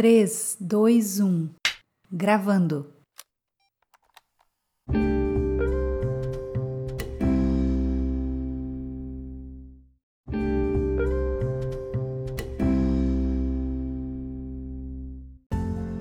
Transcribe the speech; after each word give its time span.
3, 0.00 0.56
2, 0.58 1.20
1. 1.20 1.50
Gravando. 2.10 2.90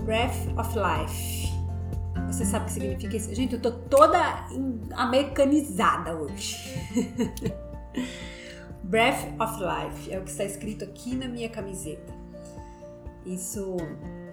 Breath 0.05 0.47
of 0.57 0.77
Life. 0.77 1.49
Você 2.27 2.45
sabe 2.45 2.63
o 2.63 2.67
que 2.67 2.71
significa 2.71 3.17
isso? 3.17 3.35
Gente, 3.35 3.55
eu 3.55 3.61
tô 3.61 3.69
toda 3.69 4.47
americanizada 4.95 6.15
hoje. 6.15 6.55
Breath 8.81 9.27
of 9.41 9.59
Life 9.61 10.09
é 10.09 10.17
o 10.17 10.23
que 10.23 10.31
está 10.31 10.45
escrito 10.45 10.85
aqui 10.85 11.17
na 11.17 11.27
minha 11.27 11.49
camiseta. 11.49 12.18
Isso, 13.25 13.77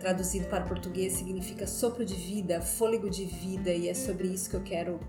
traduzido 0.00 0.46
para 0.48 0.64
português, 0.64 1.14
significa 1.14 1.66
sopro 1.66 2.04
de 2.04 2.14
vida, 2.14 2.60
fôlego 2.60 3.10
de 3.10 3.24
vida, 3.24 3.70
e 3.70 3.88
é 3.88 3.94
sobre 3.94 4.28
isso 4.28 4.48
que 4.48 4.56
eu 4.56 4.62
quero 4.62 5.00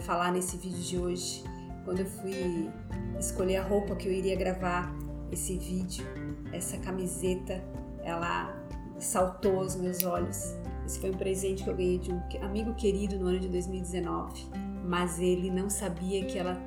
falar 0.00 0.32
nesse 0.32 0.56
vídeo 0.56 0.80
de 0.80 0.98
hoje. 0.98 1.44
Quando 1.84 2.00
eu 2.00 2.06
fui 2.06 2.70
escolher 3.18 3.56
a 3.56 3.62
roupa 3.62 3.94
que 3.94 4.08
eu 4.08 4.12
iria 4.12 4.34
gravar 4.34 4.92
esse 5.30 5.56
vídeo, 5.56 6.04
essa 6.52 6.78
camiseta, 6.78 7.62
ela 8.02 8.66
saltou 8.98 9.60
aos 9.60 9.76
meus 9.76 10.02
olhos. 10.02 10.54
Esse 10.86 11.00
foi 11.00 11.10
um 11.10 11.16
presente 11.16 11.64
que 11.64 11.70
eu 11.70 11.76
ganhei 11.76 11.98
de 11.98 12.12
um 12.12 12.20
amigo 12.42 12.74
querido 12.74 13.18
no 13.18 13.26
ano 13.26 13.40
de 13.40 13.48
2019, 13.48 14.46
mas 14.84 15.18
ele 15.18 15.50
não 15.50 15.68
sabia 15.68 16.24
que 16.24 16.38
ela 16.38 16.60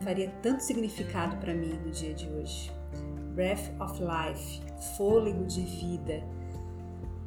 faria 0.00 0.30
tanto 0.42 0.62
significado 0.62 1.36
para 1.36 1.54
mim 1.54 1.78
no 1.84 1.90
dia 1.90 2.12
de 2.12 2.28
hoje. 2.28 2.79
Breath 3.34 3.70
of 3.80 4.00
Life, 4.00 4.60
fôlego 4.96 5.44
de 5.44 5.62
vida. 5.62 6.22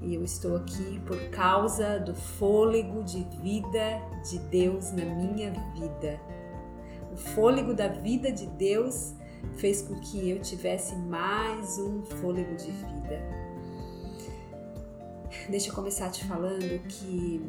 E 0.01 0.15
eu 0.15 0.23
estou 0.23 0.57
aqui 0.57 1.01
por 1.05 1.17
causa 1.29 1.99
do 1.99 2.13
fôlego 2.13 3.03
de 3.03 3.23
vida 3.41 4.01
de 4.29 4.37
Deus 4.39 4.91
na 4.91 5.05
minha 5.05 5.51
vida. 5.73 6.19
O 7.11 7.15
fôlego 7.15 7.73
da 7.73 7.87
vida 7.87 8.31
de 8.31 8.47
Deus 8.47 9.13
fez 9.55 9.81
com 9.81 9.95
que 9.99 10.29
eu 10.29 10.41
tivesse 10.41 10.95
mais 10.95 11.77
um 11.77 12.03
fôlego 12.03 12.55
de 12.55 12.71
vida. 12.71 13.43
Deixa 15.49 15.69
eu 15.69 15.73
começar 15.73 16.09
te 16.09 16.25
falando 16.25 16.79
que 16.87 17.41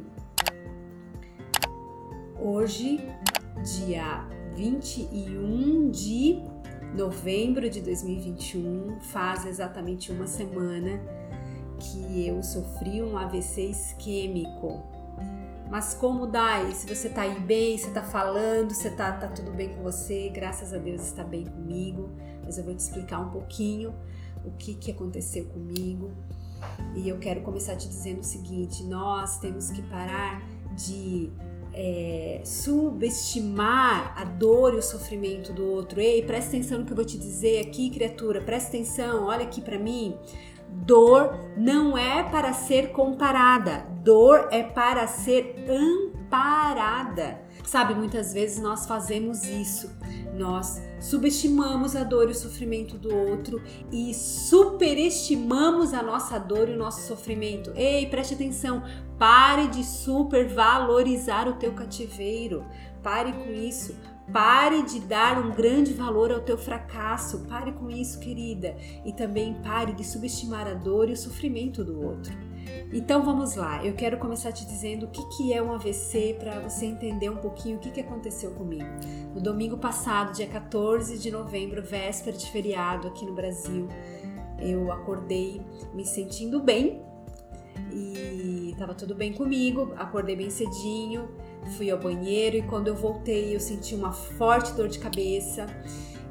hoje, 2.41 3.01
dia 3.63 4.29
21 4.55 5.91
de 5.91 6.43
novembro 6.95 7.69
de 7.69 7.81
2021, 7.81 9.01
faz 9.01 9.45
exatamente 9.45 10.13
uma 10.13 10.27
semana 10.27 11.01
que 11.79 12.27
eu 12.27 12.43
sofri 12.43 13.03
um 13.03 13.19
AVC 13.19 13.63
isquêmico. 13.71 14.83
Mas 15.71 15.95
como 15.95 16.27
dá? 16.27 16.71
se 16.73 16.87
você 16.87 17.09
tá 17.09 17.23
aí 17.23 17.41
bem, 17.41 17.77
você 17.77 17.91
tá 17.91 18.03
falando, 18.03 18.73
você 18.73 18.91
tá, 18.91 19.13
tá 19.13 19.29
tudo 19.29 19.51
bem 19.51 19.71
com 19.71 19.83
você, 19.83 20.29
graças 20.29 20.73
a 20.73 20.79
Deus 20.79 21.03
está 21.03 21.25
bem 21.25 21.45
comigo. 21.47 22.11
Mas 22.45 22.59
eu 22.59 22.65
vou 22.65 22.75
te 22.75 22.81
explicar 22.81 23.19
um 23.21 23.31
pouquinho 23.31 23.93
o 24.45 24.53
que, 24.53 24.75
que 24.75 24.93
aconteceu 24.93 25.47
comigo. 25.47 26.13
E 26.95 27.09
eu 27.09 27.19
quero 27.19 27.41
começar 27.41 27.77
te 27.77 27.89
dizendo 27.89 28.21
o 28.21 28.25
seguinte: 28.25 28.85
nós 28.85 29.39
temos 29.39 29.71
que 29.71 29.83
parar 29.83 30.43
de 30.77 31.33
é, 31.75 32.41
subestimar 32.45 34.15
a 34.17 34.25
dor 34.25 34.75
e 34.75 34.79
o 34.79 34.83
sofrimento 34.83 35.53
do 35.53 35.67
outro. 35.67 36.01
Ei, 36.01 36.23
presta 36.23 36.51
atenção 36.51 36.79
no 36.79 36.85
que 36.85 36.93
eu 36.93 36.97
vou 36.97 37.05
te 37.05 37.19
dizer 37.19 37.61
aqui, 37.61 37.91
criatura, 37.91 38.41
presta 38.41 38.69
atenção, 38.69 39.25
olha 39.25 39.43
aqui 39.43 39.61
para 39.61 39.79
mim. 39.79 40.17
Dor 40.69 41.39
não 41.57 41.97
é 41.97 42.23
para 42.23 42.53
ser 42.53 42.91
comparada, 42.91 43.87
dor 44.03 44.49
é 44.51 44.63
para 44.63 45.07
ser 45.07 45.67
amparada. 45.69 47.45
Sabe, 47.65 47.95
muitas 47.95 48.33
vezes 48.33 48.61
nós 48.61 48.87
fazemos 48.87 49.45
isso. 49.45 49.91
Nós 50.37 50.83
subestimamos 51.01 51.95
a 51.95 52.03
dor 52.03 52.29
e 52.29 52.33
o 52.33 52.35
sofrimento 52.35 52.99
do 52.99 53.15
outro 53.15 53.63
e 53.91 54.13
superestimamos 54.13 55.95
a 55.95 56.03
nossa 56.03 56.39
dor 56.39 56.69
e 56.69 56.73
o 56.73 56.77
nosso 56.77 57.07
sofrimento. 57.07 57.73
Ei, 57.75 58.07
preste 58.07 58.35
atenção, 58.35 58.83
pare 59.25 59.69
de 59.69 59.83
supervalorizar 59.83 61.49
o 61.49 61.55
teu 61.55 61.73
cativeiro. 61.73 62.63
Pare 63.03 63.33
com 63.33 63.51
isso. 63.51 63.97
Pare 64.31 64.83
de 64.83 65.01
dar 65.01 65.43
um 65.43 65.51
grande 65.51 65.95
valor 65.95 66.31
ao 66.31 66.41
teu 66.41 66.59
fracasso. 66.59 67.47
Pare 67.47 67.73
com 67.73 67.91
isso, 67.91 68.21
querida. 68.21 68.77
E 69.03 69.15
também 69.15 69.55
pare 69.63 69.95
de 69.95 70.05
subestimar 70.05 70.67
a 70.67 70.75
dor 70.75 71.09
e 71.09 71.15
o 71.15 71.17
sofrimento 71.17 71.83
do 71.83 72.05
outro. 72.05 72.35
Então 72.93 73.25
vamos 73.25 73.55
lá, 73.55 73.85
eu 73.85 73.95
quero 73.95 74.19
começar 74.19 74.53
te 74.53 74.67
dizendo 74.67 75.07
o 75.07 75.09
que, 75.09 75.23
que 75.37 75.55
é 75.55 75.63
um 75.63 75.73
AVC 75.73 76.37
para 76.39 76.61
você 76.61 76.85
entender 76.85 77.31
um 77.31 77.37
pouquinho 77.37 77.79
o 77.79 77.81
que, 77.81 77.91
que 77.91 78.01
aconteceu 78.01 78.51
comigo. 78.51 78.89
No 79.35 79.41
domingo 79.41 79.79
passado, 79.79 80.35
dia 80.35 80.47
14 80.47 81.19
de 81.19 81.31
novembro, 81.31 81.83
véspera 81.83 82.37
de 82.37 82.51
feriado 82.51 83.09
aqui 83.09 83.25
no 83.25 83.35
Brasil, 83.35 83.89
eu 84.59 84.93
acordei 84.93 85.63
me 85.95 86.05
sentindo 86.05 86.61
bem 86.61 87.03
e 87.93 88.71
estava 88.73 88.95
tudo 88.95 89.15
bem 89.15 89.33
comigo, 89.33 89.93
acordei 89.97 90.37
bem 90.37 90.51
cedinho, 90.51 91.29
fui 91.77 91.91
ao 91.91 91.99
banheiro 91.99 92.57
e 92.57 92.63
quando 92.63 92.89
eu 92.89 92.95
voltei 92.95 93.55
eu 93.55 93.61
senti 93.61 93.95
uma 93.95 94.13
forte 94.13 94.73
dor 94.75 94.89
de 94.89 94.99
cabeça 94.99 95.67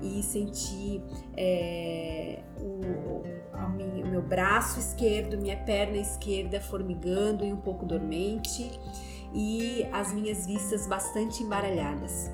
e 0.02 0.22
senti 0.22 1.02
é, 1.36 2.42
o, 2.60 3.24
o 4.04 4.08
meu 4.08 4.22
braço 4.22 4.80
esquerdo, 4.80 5.38
minha 5.38 5.58
perna 5.58 5.98
esquerda 5.98 6.60
formigando 6.60 7.46
e 7.46 7.54
um 7.54 7.58
pouco 7.58 7.86
dormente 7.86 8.70
e 9.34 9.86
as 9.92 10.14
minhas 10.14 10.46
vistas 10.46 10.86
bastante 10.86 11.42
embaralhadas. 11.42 12.30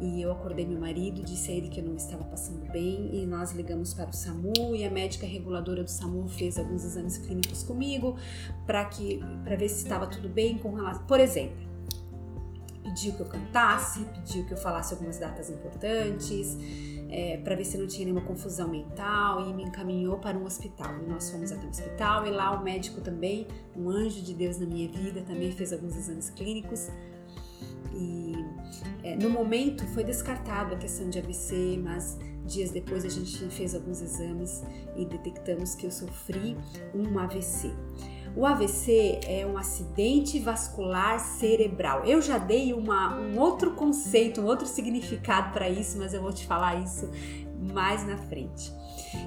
E 0.00 0.22
eu 0.22 0.30
acordei 0.30 0.64
meu 0.64 0.78
marido, 0.78 1.22
disse 1.22 1.50
a 1.50 1.54
ele 1.54 1.68
que 1.68 1.80
eu 1.80 1.84
não 1.84 1.96
estava 1.96 2.24
passando 2.24 2.70
bem 2.70 3.10
e 3.12 3.26
nós 3.26 3.52
ligamos 3.52 3.92
para 3.92 4.10
o 4.10 4.12
SAMU 4.12 4.76
e 4.76 4.84
a 4.84 4.90
médica 4.90 5.26
reguladora 5.26 5.82
do 5.82 5.90
SAMU 5.90 6.28
fez 6.28 6.56
alguns 6.56 6.84
exames 6.84 7.18
clínicos 7.18 7.64
comigo 7.64 8.16
para 8.64 8.84
que 8.84 9.20
para 9.42 9.56
ver 9.56 9.68
se 9.68 9.82
estava 9.82 10.06
tudo 10.06 10.28
bem 10.28 10.56
com 10.58 10.72
relação, 10.72 11.04
por 11.04 11.18
exemplo, 11.18 11.68
pediu 12.98 13.12
que 13.14 13.20
eu 13.20 13.26
cantasse, 13.26 14.04
pediu 14.04 14.44
que 14.44 14.52
eu 14.52 14.56
falasse 14.56 14.94
algumas 14.94 15.18
datas 15.18 15.50
importantes, 15.50 16.56
é, 17.08 17.38
para 17.38 17.54
ver 17.54 17.64
se 17.64 17.78
não 17.78 17.86
tinha 17.86 18.04
nenhuma 18.04 18.24
confusão 18.24 18.68
mental 18.68 19.48
e 19.48 19.52
me 19.52 19.64
encaminhou 19.64 20.18
para 20.18 20.36
um 20.36 20.44
hospital. 20.44 20.98
E 21.02 21.06
nós 21.06 21.30
fomos 21.30 21.52
até 21.52 21.66
o 21.66 21.70
hospital 21.70 22.26
e 22.26 22.30
lá 22.30 22.50
o 22.52 22.62
médico 22.62 23.00
também, 23.00 23.46
um 23.76 23.88
anjo 23.88 24.20
de 24.22 24.34
Deus 24.34 24.58
na 24.58 24.66
minha 24.66 24.88
vida, 24.88 25.22
também 25.22 25.50
fez 25.52 25.72
alguns 25.72 25.96
exames 25.96 26.30
clínicos. 26.30 26.88
E 27.94 28.37
no 29.20 29.30
momento 29.30 29.86
foi 29.88 30.04
descartado 30.04 30.74
a 30.74 30.78
questão 30.78 31.08
de 31.08 31.18
AVC, 31.18 31.80
mas 31.82 32.18
dias 32.44 32.70
depois 32.70 33.04
a 33.04 33.08
gente 33.08 33.36
fez 33.50 33.74
alguns 33.74 34.00
exames 34.00 34.62
e 34.96 35.04
detectamos 35.04 35.74
que 35.74 35.86
eu 35.86 35.90
sofri 35.90 36.56
um 36.94 37.18
AVC. 37.18 37.72
O 38.36 38.46
AVC 38.46 39.20
é 39.26 39.46
um 39.46 39.56
acidente 39.56 40.38
vascular 40.38 41.18
cerebral. 41.18 42.04
Eu 42.04 42.22
já 42.22 42.38
dei 42.38 42.72
uma, 42.72 43.16
um 43.18 43.38
outro 43.38 43.72
conceito, 43.72 44.40
um 44.40 44.46
outro 44.46 44.66
significado 44.66 45.52
para 45.52 45.68
isso, 45.68 45.98
mas 45.98 46.14
eu 46.14 46.22
vou 46.22 46.32
te 46.32 46.46
falar 46.46 46.76
isso 46.76 47.08
mais 47.74 48.06
na 48.06 48.16
frente. 48.16 48.72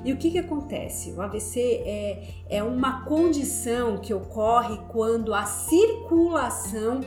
E 0.06 0.14
o 0.14 0.18
que, 0.18 0.32
que 0.32 0.38
acontece? 0.38 1.12
O 1.12 1.22
AVC 1.22 1.60
é, 1.60 2.28
é 2.50 2.64
uma 2.64 3.04
condição 3.04 3.98
que 3.98 4.14
ocorre 4.14 4.78
quando 4.90 5.34
a 5.34 5.46
circulação 5.46 7.02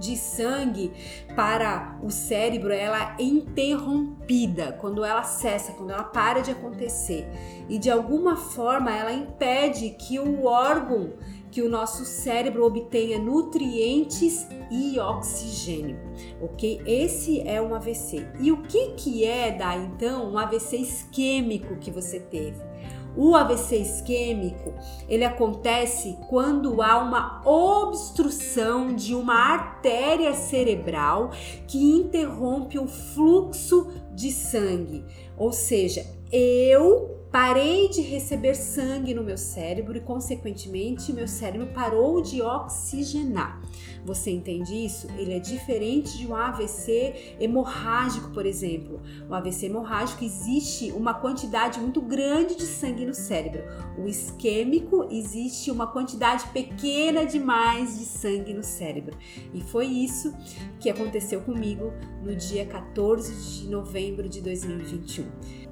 de 0.00 0.16
sangue 0.16 0.90
para 1.36 1.98
o 2.02 2.10
cérebro 2.10 2.72
ela 2.72 3.14
é 3.18 3.22
interrompida, 3.22 4.72
quando 4.80 5.04
ela 5.04 5.22
cessa, 5.22 5.72
quando 5.72 5.90
ela 5.90 6.02
para 6.02 6.40
de 6.40 6.50
acontecer. 6.50 7.28
E 7.68 7.78
de 7.78 7.90
alguma 7.90 8.36
forma 8.36 8.90
ela 8.90 9.12
impede 9.12 9.90
que 9.90 10.18
o 10.18 10.44
órgão, 10.46 11.12
que 11.50 11.62
o 11.62 11.68
nosso 11.68 12.04
cérebro 12.04 12.64
obtenha 12.64 13.18
nutrientes 13.18 14.46
e 14.70 14.98
oxigênio, 14.98 15.98
ok? 16.40 16.80
Esse 16.86 17.40
é 17.46 17.60
um 17.60 17.74
AVC. 17.74 18.26
E 18.40 18.52
o 18.52 18.62
que 18.62 18.92
que 18.92 19.24
é, 19.24 19.50
da 19.50 19.76
então, 19.76 20.32
um 20.32 20.38
AVC 20.38 20.76
isquêmico 20.76 21.76
que 21.76 21.90
você 21.90 22.20
teve? 22.20 22.69
O 23.16 23.34
AVC 23.34 23.76
isquêmico, 23.78 24.72
ele 25.08 25.24
acontece 25.24 26.16
quando 26.28 26.80
há 26.80 26.98
uma 26.98 27.42
obstrução 27.44 28.94
de 28.94 29.14
uma 29.14 29.34
artéria 29.34 30.32
cerebral 30.32 31.30
que 31.66 31.78
interrompe 31.78 32.78
o 32.78 32.86
fluxo 32.86 33.88
de 34.14 34.30
sangue. 34.30 35.04
Ou 35.36 35.52
seja, 35.52 36.06
eu 36.30 37.19
parei 37.30 37.88
de 37.88 38.00
receber 38.00 38.54
sangue 38.56 39.14
no 39.14 39.22
meu 39.22 39.38
cérebro 39.38 39.96
e, 39.96 40.00
consequentemente, 40.00 41.12
meu 41.12 41.28
cérebro 41.28 41.68
parou 41.68 42.20
de 42.20 42.42
oxigenar. 42.42 43.62
Você 44.04 44.30
entende 44.30 44.74
isso? 44.74 45.06
Ele 45.16 45.34
é 45.34 45.38
diferente 45.38 46.16
de 46.16 46.26
um 46.26 46.34
AVC 46.34 47.36
hemorrágico, 47.38 48.30
por 48.30 48.46
exemplo. 48.46 49.00
O 49.28 49.34
AVC 49.34 49.66
hemorrágico 49.66 50.24
existe 50.24 50.90
uma 50.92 51.14
quantidade 51.14 51.78
muito 51.78 52.00
grande 52.00 52.56
de 52.56 52.64
sangue 52.64 53.04
no 53.04 53.14
cérebro. 53.14 53.62
O 53.98 54.08
isquêmico 54.08 55.06
existe 55.10 55.70
uma 55.70 55.86
quantidade 55.86 56.46
pequena 56.48 57.24
demais 57.24 57.98
de 57.98 58.06
sangue 58.06 58.54
no 58.54 58.64
cérebro. 58.64 59.16
E 59.52 59.60
foi 59.60 59.86
isso 59.86 60.34
que 60.80 60.88
aconteceu 60.88 61.42
comigo 61.42 61.92
no 62.22 62.34
dia 62.34 62.64
14 62.64 63.60
de 63.60 63.68
novembro 63.68 64.28
de 64.28 64.40
2021. 64.40 65.26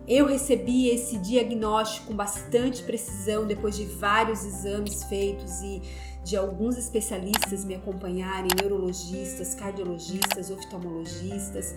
Eu 0.08 0.25
recebi 0.25 0.88
esse 0.88 1.19
diagnóstico 1.19 2.06
com 2.06 2.16
bastante 2.16 2.82
precisão 2.82 3.46
depois 3.46 3.76
de 3.76 3.84
vários 3.84 4.43
exames 4.43 5.05
feitos 5.05 5.60
e 5.60 5.82
de 6.25 6.34
alguns 6.34 6.78
especialistas 6.78 7.62
me 7.62 7.75
acompanharem, 7.75 8.49
neurologistas, 8.58 9.55
cardiologistas, 9.55 10.50
oftalmologistas, 10.50 11.75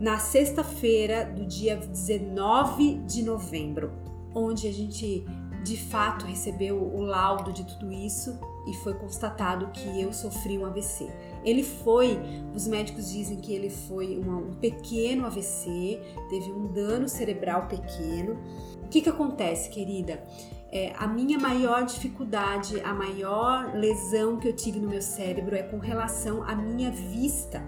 na 0.00 0.18
sexta-feira 0.18 1.26
do 1.26 1.44
dia 1.44 1.76
19 1.76 2.94
de 3.06 3.22
novembro, 3.22 3.92
onde 4.34 4.66
a 4.66 4.72
gente 4.72 5.22
de 5.62 5.76
fato 5.76 6.24
recebeu 6.24 6.82
o 6.82 7.02
laudo 7.02 7.52
de 7.52 7.64
tudo 7.64 7.92
isso 7.92 8.38
e 8.66 8.72
foi 8.76 8.94
constatado 8.94 9.70
que 9.72 10.00
eu 10.00 10.10
sofri 10.10 10.56
um 10.56 10.64
AVC. 10.64 11.06
Ele 11.44 11.62
foi, 11.62 12.18
os 12.54 12.66
médicos 12.66 13.10
dizem 13.10 13.38
que 13.38 13.52
ele 13.52 13.70
foi 13.70 14.18
uma, 14.18 14.36
um 14.36 14.54
pequeno 14.54 15.26
AVC, 15.26 16.00
teve 16.28 16.52
um 16.52 16.66
dano 16.72 17.08
cerebral 17.08 17.66
pequeno. 17.66 18.38
O 18.84 18.88
que, 18.88 19.00
que 19.00 19.08
acontece, 19.08 19.70
querida? 19.70 20.22
É, 20.70 20.92
a 20.96 21.06
minha 21.06 21.38
maior 21.38 21.84
dificuldade, 21.84 22.80
a 22.80 22.94
maior 22.94 23.74
lesão 23.74 24.38
que 24.38 24.48
eu 24.48 24.56
tive 24.56 24.78
no 24.80 24.88
meu 24.88 25.02
cérebro 25.02 25.54
é 25.54 25.62
com 25.62 25.78
relação 25.78 26.42
à 26.44 26.54
minha 26.54 26.90
vista 26.90 27.62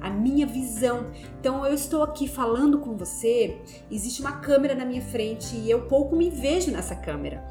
a 0.00 0.10
minha 0.10 0.46
visão. 0.46 1.06
Então 1.40 1.66
eu 1.66 1.74
estou 1.74 2.02
aqui 2.02 2.28
falando 2.28 2.78
com 2.78 2.96
você, 2.96 3.58
existe 3.90 4.20
uma 4.20 4.32
câmera 4.38 4.74
na 4.74 4.84
minha 4.84 5.02
frente 5.02 5.56
e 5.56 5.70
eu 5.70 5.82
pouco 5.82 6.14
me 6.14 6.30
vejo 6.30 6.70
nessa 6.70 6.94
câmera. 6.94 7.44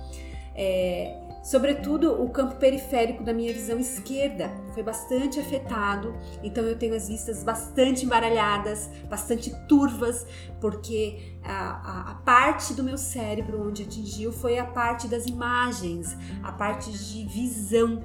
É, 0.55 1.24
Sobretudo 1.45 2.23
o 2.23 2.27
campo 2.31 2.55
periférico 2.55 3.23
da 3.23 3.31
minha 3.31 3.53
visão 3.53 3.77
esquerda 3.77 4.49
foi 4.73 4.81
bastante 4.81 5.39
afetado, 5.39 6.15
então 6.41 6.63
eu 6.63 6.75
tenho 6.75 6.95
as 6.95 7.07
vistas 7.07 7.43
bastante 7.43 8.03
embaralhadas, 8.03 8.89
bastante 9.07 9.55
turvas, 9.67 10.25
porque 10.59 11.37
a, 11.43 11.53
a, 11.53 12.11
a, 12.11 12.15
parte 12.15 12.73
do 12.73 12.83
meu 12.83 12.97
cérebro 12.97 13.61
onde 13.67 13.83
atingiu 13.83 14.33
foi 14.33 14.57
a 14.57 14.65
parte 14.65 15.07
das 15.07 15.27
imagens, 15.27 16.17
a 16.41 16.51
parte 16.51 16.91
de 16.91 17.27
visão. 17.27 18.01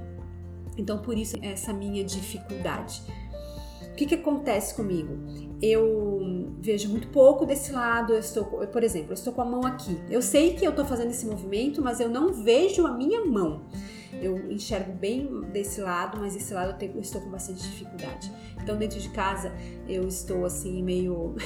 Então 0.76 0.98
por 0.98 1.16
isso 1.16 1.38
essa 1.40 1.72
minha 1.72 2.04
dificuldade. 2.04 3.02
O 3.92 3.94
que, 3.94 4.06
que 4.06 4.14
acontece 4.14 4.74
comigo? 4.74 5.18
Eu 5.60 6.54
vejo 6.60 6.88
muito 6.88 7.08
pouco 7.08 7.44
desse 7.44 7.72
lado. 7.72 8.12
Eu 8.12 8.18
estou, 8.18 8.44
por 8.44 8.82
exemplo, 8.82 9.10
eu 9.10 9.14
estou 9.14 9.32
com 9.32 9.42
a 9.42 9.44
mão 9.44 9.66
aqui. 9.66 10.00
Eu 10.08 10.22
sei 10.22 10.54
que 10.54 10.64
eu 10.64 10.70
estou 10.70 10.84
fazendo 10.84 11.10
esse 11.10 11.26
movimento, 11.26 11.82
mas 11.82 12.00
eu 12.00 12.08
não 12.08 12.32
vejo 12.32 12.86
a 12.86 12.92
minha 12.92 13.24
mão. 13.24 13.66
Eu 14.12 14.50
enxergo 14.50 14.92
bem 14.92 15.42
desse 15.52 15.80
lado, 15.80 16.18
mas 16.18 16.34
esse 16.34 16.52
lado 16.52 16.72
eu, 16.72 16.76
tenho, 16.76 16.94
eu 16.94 17.00
estou 17.00 17.20
com 17.20 17.30
bastante 17.30 17.62
dificuldade. 17.62 18.32
Então, 18.62 18.76
dentro 18.76 18.98
de 18.98 19.08
casa, 19.10 19.52
eu 19.88 20.06
estou 20.08 20.44
assim, 20.44 20.82
meio. 20.82 21.36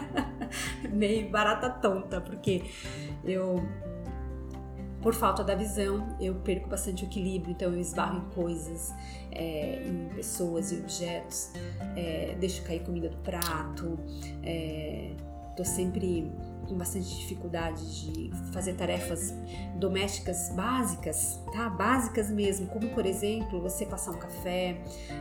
meio 0.92 1.28
barata 1.30 1.68
tonta, 1.68 2.20
porque 2.20 2.62
eu 3.24 3.56
por 5.04 5.14
falta 5.14 5.44
da 5.44 5.54
visão, 5.54 6.16
eu 6.18 6.34
perco 6.36 6.66
bastante 6.66 7.04
o 7.04 7.06
equilíbrio, 7.06 7.52
então 7.52 7.70
eu 7.70 7.78
esbarro 7.78 8.26
em 8.26 8.30
coisas, 8.34 8.90
é, 9.30 9.86
em 9.86 10.08
pessoas 10.14 10.72
e 10.72 10.76
objetos, 10.76 11.52
é, 11.94 12.34
deixo 12.40 12.62
cair 12.62 12.82
comida 12.82 13.10
do 13.10 13.18
prato, 13.18 13.98
é, 14.42 15.10
tô 15.54 15.62
sempre 15.62 16.32
com 16.66 16.78
bastante 16.78 17.14
dificuldade 17.16 18.02
de 18.02 18.30
fazer 18.50 18.72
tarefas 18.76 19.34
domésticas 19.76 20.50
básicas, 20.56 21.38
tá? 21.52 21.68
Básicas 21.68 22.30
mesmo, 22.30 22.66
como 22.68 22.88
por 22.88 23.04
exemplo, 23.04 23.60
você 23.60 23.84
passar 23.84 24.12
um 24.12 24.18
café, 24.18 24.80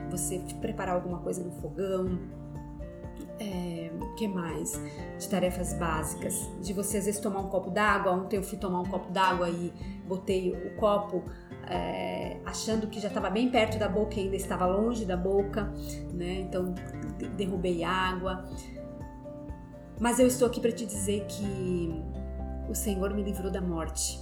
você 0.10 0.40
preparar 0.62 0.96
alguma 0.96 1.20
coisa 1.20 1.44
no 1.44 1.52
fogão, 1.60 2.22
é, 3.44 3.92
que 4.16 4.28
mais? 4.28 4.80
De 5.20 5.28
tarefas 5.28 5.74
básicas. 5.74 6.50
De 6.62 6.74
você 6.74 6.98
às 6.98 7.06
vezes 7.06 7.20
tomar 7.20 7.42
um 7.42 7.50
copo 7.50 7.70
d'água. 7.70 8.12
Ontem 8.12 8.38
eu 8.38 8.44
fui 8.44 8.58
tomar 8.58 8.82
um 8.82 8.86
copo 8.86 9.12
d'água 9.12 9.50
e 9.50 9.74
botei 10.08 10.52
o 10.52 10.76
copo 10.76 11.24
é, 11.68 12.40
achando 12.46 12.88
que 12.88 13.00
já 13.00 13.08
estava 13.08 13.30
bem 13.30 13.50
perto 13.50 13.78
da 13.78 13.88
boca 13.88 14.16
e 14.20 14.24
ainda 14.24 14.36
estava 14.36 14.66
longe 14.66 15.06
da 15.06 15.18
boca, 15.18 15.74
né? 16.14 16.42
Então 16.42 16.74
derrubei 17.36 17.84
água. 17.84 18.46
Mas 20.00 20.20
eu 20.20 20.28
estou 20.28 20.48
aqui 20.48 20.60
para 20.60 20.72
te 20.72 20.86
dizer 20.86 21.26
que 21.28 22.02
o 22.70 22.76
Senhor 22.76 23.14
me 23.14 23.24
livrou 23.24 23.52
da 23.52 23.62
morte. 23.62 24.20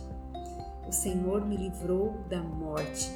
O 0.88 0.92
Senhor 0.92 1.46
me 1.46 1.56
livrou 1.56 2.18
da 2.30 2.42
morte. 2.42 3.10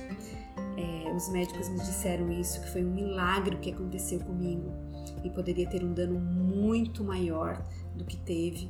É, 0.77 1.11
os 1.11 1.29
médicos 1.29 1.69
me 1.69 1.77
disseram 1.77 2.31
isso, 2.31 2.61
que 2.61 2.69
foi 2.69 2.83
um 2.83 2.91
milagre 2.91 3.57
que 3.57 3.71
aconteceu 3.71 4.19
comigo 4.19 4.84
e 5.25 5.29
poderia 5.29 5.67
ter 5.67 5.83
um 5.83 5.93
dano 5.93 6.19
muito 6.19 7.03
maior 7.03 7.61
do 7.95 8.05
que 8.05 8.17
teve. 8.17 8.69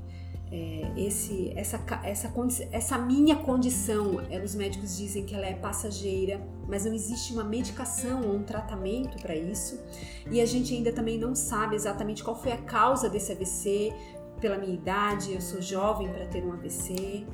É, 0.51 0.93
esse, 0.95 1.51
essa, 1.55 1.83
essa, 2.03 2.31
essa 2.71 2.97
minha 2.97 3.35
condição, 3.35 4.21
é, 4.29 4.39
os 4.41 4.55
médicos 4.55 4.95
dizem 4.95 5.25
que 5.25 5.33
ela 5.33 5.45
é 5.45 5.53
passageira, 5.53 6.39
mas 6.67 6.85
não 6.85 6.93
existe 6.93 7.33
uma 7.33 7.43
medicação 7.43 8.21
ou 8.21 8.35
um 8.35 8.43
tratamento 8.43 9.17
para 9.21 9.35
isso. 9.35 9.83
E 10.31 10.39
a 10.39 10.45
gente 10.45 10.73
ainda 10.73 10.93
também 10.93 11.17
não 11.17 11.35
sabe 11.35 11.75
exatamente 11.75 12.23
qual 12.23 12.35
foi 12.35 12.51
a 12.51 12.57
causa 12.57 13.09
desse 13.09 13.31
AVC. 13.31 13.91
Pela 14.39 14.57
minha 14.57 14.73
idade, 14.73 15.33
eu 15.33 15.41
sou 15.41 15.61
jovem 15.61 16.07
para 16.07 16.25
ter 16.27 16.45
um 16.45 16.53
AVC. 16.53 17.25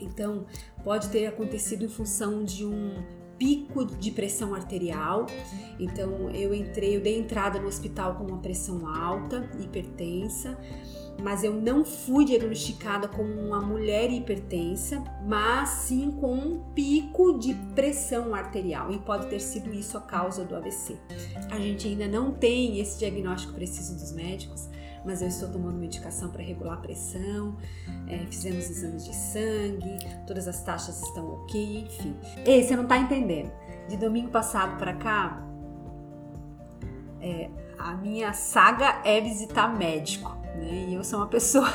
Então, 0.00 0.44
pode 0.84 1.08
ter 1.08 1.26
acontecido 1.26 1.84
em 1.84 1.88
função 1.88 2.44
de 2.44 2.66
um 2.66 3.02
pico 3.38 3.84
de 3.84 4.10
pressão 4.10 4.54
arterial. 4.54 5.26
Então 5.78 6.30
eu 6.30 6.54
entrei, 6.54 6.96
eu 6.96 7.00
dei 7.00 7.18
entrada 7.18 7.58
no 7.58 7.68
hospital 7.68 8.16
com 8.16 8.24
uma 8.24 8.38
pressão 8.38 8.86
alta, 8.88 9.48
hipertensa, 9.60 10.58
mas 11.22 11.42
eu 11.42 11.52
não 11.54 11.84
fui 11.84 12.24
diagnosticada 12.24 13.08
como 13.08 13.32
uma 13.32 13.60
mulher 13.60 14.10
hipertensa, 14.10 15.02
mas 15.26 15.68
sim 15.68 16.10
com 16.10 16.34
um 16.34 16.58
pico 16.74 17.38
de 17.38 17.54
pressão 17.74 18.34
arterial 18.34 18.92
e 18.92 18.98
pode 18.98 19.26
ter 19.28 19.40
sido 19.40 19.72
isso 19.72 19.96
a 19.96 20.00
causa 20.00 20.44
do 20.44 20.54
AVC. 20.54 20.96
A 21.50 21.58
gente 21.58 21.88
ainda 21.88 22.06
não 22.06 22.32
tem 22.32 22.80
esse 22.80 22.98
diagnóstico 22.98 23.54
preciso 23.54 23.94
dos 23.94 24.12
médicos, 24.12 24.68
mas 25.06 25.22
eu 25.22 25.28
estou 25.28 25.48
tomando 25.48 25.78
medicação 25.78 26.30
para 26.30 26.42
regular 26.42 26.74
a 26.74 26.80
pressão, 26.80 27.56
é, 28.08 28.18
fizemos 28.26 28.68
exames 28.68 29.04
de 29.04 29.14
sangue, 29.14 29.98
todas 30.26 30.48
as 30.48 30.62
taxas 30.62 31.00
estão 31.00 31.28
ok, 31.34 31.82
enfim. 31.82 32.16
Ei, 32.44 32.64
você 32.64 32.74
não 32.74 32.82
está 32.82 32.98
entendendo. 32.98 33.52
De 33.88 33.96
domingo 33.96 34.30
passado 34.30 34.76
para 34.76 34.94
cá, 34.94 35.40
é, 37.20 37.48
a 37.78 37.94
minha 37.94 38.32
saga 38.32 39.00
é 39.04 39.20
visitar 39.20 39.68
médico, 39.68 40.30
né? 40.56 40.86
E 40.88 40.94
eu 40.94 41.04
sou 41.04 41.20
uma 41.20 41.28
pessoa. 41.28 41.68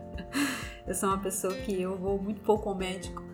eu 0.86 0.94
sou 0.94 1.10
uma 1.10 1.18
pessoa 1.18 1.52
que 1.52 1.78
eu 1.80 1.96
vou 1.98 2.18
muito 2.18 2.40
pouco 2.40 2.70
ao 2.70 2.74
médico 2.74 3.25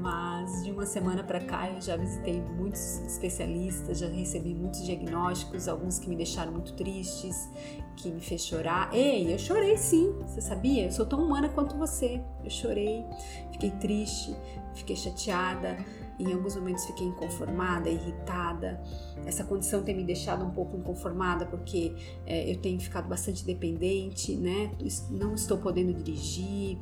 mas 0.00 0.64
de 0.64 0.70
uma 0.70 0.86
semana 0.86 1.22
para 1.22 1.40
cá 1.40 1.70
eu 1.70 1.80
já 1.80 1.96
visitei 1.96 2.40
muitos 2.40 3.00
especialistas, 3.00 3.98
já 3.98 4.08
recebi 4.08 4.54
muitos 4.54 4.84
diagnósticos, 4.84 5.68
alguns 5.68 5.98
que 5.98 6.08
me 6.08 6.16
deixaram 6.16 6.52
muito 6.52 6.72
tristes, 6.72 7.50
que 7.96 8.10
me 8.10 8.20
fez 8.20 8.44
chorar. 8.44 8.92
Ei, 8.94 9.32
eu 9.32 9.38
chorei 9.38 9.76
sim, 9.76 10.12
você 10.22 10.40
sabia? 10.40 10.86
Eu 10.86 10.92
sou 10.92 11.04
tão 11.04 11.22
humana 11.22 11.48
quanto 11.48 11.76
você. 11.76 12.22
Eu 12.42 12.50
chorei, 12.50 13.04
fiquei 13.52 13.70
triste, 13.72 14.34
fiquei 14.74 14.96
chateada, 14.96 15.76
em 16.22 16.32
alguns 16.32 16.56
momentos 16.56 16.84
fiquei 16.84 17.06
inconformada, 17.06 17.88
irritada. 17.88 18.80
Essa 19.24 19.44
condição 19.44 19.82
tem 19.82 19.96
me 19.96 20.04
deixado 20.04 20.44
um 20.44 20.50
pouco 20.50 20.76
inconformada 20.76 21.46
porque 21.46 21.94
é, 22.26 22.50
eu 22.50 22.58
tenho 22.58 22.80
ficado 22.80 23.08
bastante 23.08 23.44
dependente, 23.44 24.36
né? 24.36 24.70
Não 25.10 25.34
estou 25.34 25.58
podendo 25.58 25.92
dirigir 25.94 26.78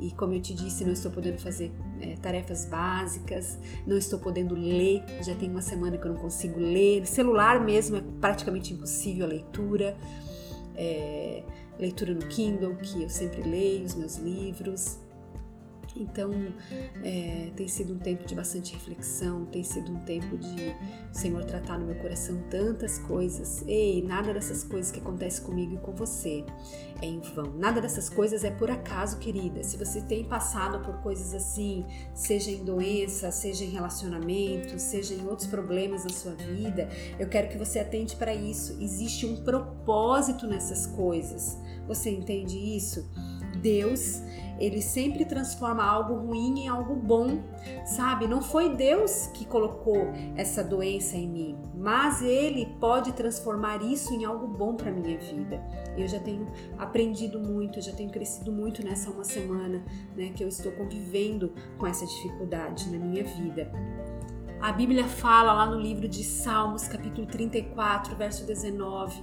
e, 0.00 0.10
como 0.12 0.34
eu 0.34 0.40
te 0.40 0.54
disse, 0.54 0.84
não 0.84 0.92
estou 0.92 1.10
podendo 1.10 1.38
fazer 1.38 1.72
é, 2.00 2.16
tarefas 2.16 2.66
básicas, 2.66 3.58
não 3.86 3.96
estou 3.96 4.18
podendo 4.18 4.54
ler. 4.54 5.02
Já 5.22 5.34
tem 5.34 5.50
uma 5.50 5.62
semana 5.62 5.96
que 5.96 6.06
eu 6.06 6.12
não 6.12 6.20
consigo 6.20 6.58
ler. 6.58 7.06
Celular 7.06 7.64
mesmo 7.64 7.96
é 7.96 8.02
praticamente 8.20 8.72
impossível 8.72 9.26
a 9.26 9.28
leitura. 9.28 9.96
É, 10.74 11.44
leitura 11.78 12.14
no 12.14 12.26
Kindle, 12.26 12.76
que 12.76 13.02
eu 13.02 13.08
sempre 13.08 13.42
leio, 13.42 13.84
os 13.84 13.94
meus 13.94 14.16
livros. 14.16 15.01
Então, 15.96 16.30
é, 17.02 17.50
tem 17.56 17.68
sido 17.68 17.94
um 17.94 17.98
tempo 17.98 18.26
de 18.26 18.34
bastante 18.34 18.72
reflexão, 18.72 19.44
tem 19.46 19.62
sido 19.62 19.92
um 19.92 20.00
tempo 20.00 20.36
de 20.38 20.74
o 21.12 21.14
Senhor 21.14 21.44
tratar 21.44 21.78
no 21.78 21.86
meu 21.86 21.96
coração 21.96 22.42
tantas 22.50 22.98
coisas. 22.98 23.62
Ei, 23.66 24.02
nada 24.02 24.32
dessas 24.32 24.64
coisas 24.64 24.90
que 24.90 25.00
acontecem 25.00 25.44
comigo 25.44 25.74
e 25.74 25.78
com 25.78 25.92
você 25.92 26.44
é 27.00 27.06
em 27.06 27.20
vão. 27.20 27.52
Nada 27.54 27.80
dessas 27.80 28.08
coisas 28.08 28.44
é 28.44 28.50
por 28.50 28.70
acaso, 28.70 29.18
querida. 29.18 29.62
Se 29.62 29.76
você 29.76 30.00
tem 30.00 30.24
passado 30.24 30.80
por 30.84 31.02
coisas 31.02 31.34
assim, 31.34 31.84
seja 32.14 32.50
em 32.50 32.64
doença, 32.64 33.30
seja 33.30 33.64
em 33.64 33.70
relacionamento, 33.70 34.78
seja 34.78 35.14
em 35.14 35.26
outros 35.26 35.48
problemas 35.48 36.04
na 36.04 36.10
sua 36.10 36.34
vida, 36.34 36.88
eu 37.18 37.28
quero 37.28 37.48
que 37.48 37.58
você 37.58 37.78
atente 37.78 38.16
para 38.16 38.34
isso. 38.34 38.76
Existe 38.80 39.26
um 39.26 39.42
propósito 39.44 40.46
nessas 40.46 40.86
coisas. 40.86 41.58
Você 41.86 42.10
entende 42.10 42.56
isso? 42.56 43.08
Deus, 43.56 44.22
ele 44.58 44.80
sempre 44.80 45.24
transforma 45.24 45.82
algo 45.82 46.14
ruim 46.14 46.60
em 46.60 46.68
algo 46.68 46.94
bom, 46.94 47.42
sabe? 47.84 48.26
Não 48.26 48.40
foi 48.40 48.76
Deus 48.76 49.26
que 49.34 49.44
colocou 49.44 50.12
essa 50.36 50.62
doença 50.62 51.16
em 51.16 51.28
mim, 51.28 51.58
mas 51.74 52.22
ele 52.22 52.66
pode 52.78 53.12
transformar 53.12 53.82
isso 53.82 54.14
em 54.14 54.24
algo 54.24 54.46
bom 54.46 54.74
para 54.74 54.90
minha 54.90 55.18
vida. 55.18 55.60
Eu 55.96 56.06
já 56.06 56.20
tenho 56.20 56.46
aprendido 56.78 57.40
muito, 57.40 57.80
já 57.80 57.92
tenho 57.92 58.10
crescido 58.10 58.52
muito 58.52 58.84
nessa 58.84 59.10
uma 59.10 59.24
semana, 59.24 59.84
né, 60.16 60.30
que 60.34 60.44
eu 60.44 60.48
estou 60.48 60.70
convivendo 60.72 61.52
com 61.78 61.86
essa 61.86 62.06
dificuldade 62.06 62.88
na 62.90 63.04
minha 63.04 63.24
vida. 63.24 63.70
A 64.60 64.70
Bíblia 64.70 65.08
fala 65.08 65.52
lá 65.52 65.66
no 65.66 65.76
livro 65.76 66.06
de 66.06 66.22
Salmos, 66.22 66.86
capítulo 66.86 67.26
34, 67.26 68.14
verso 68.14 68.46
19, 68.46 69.20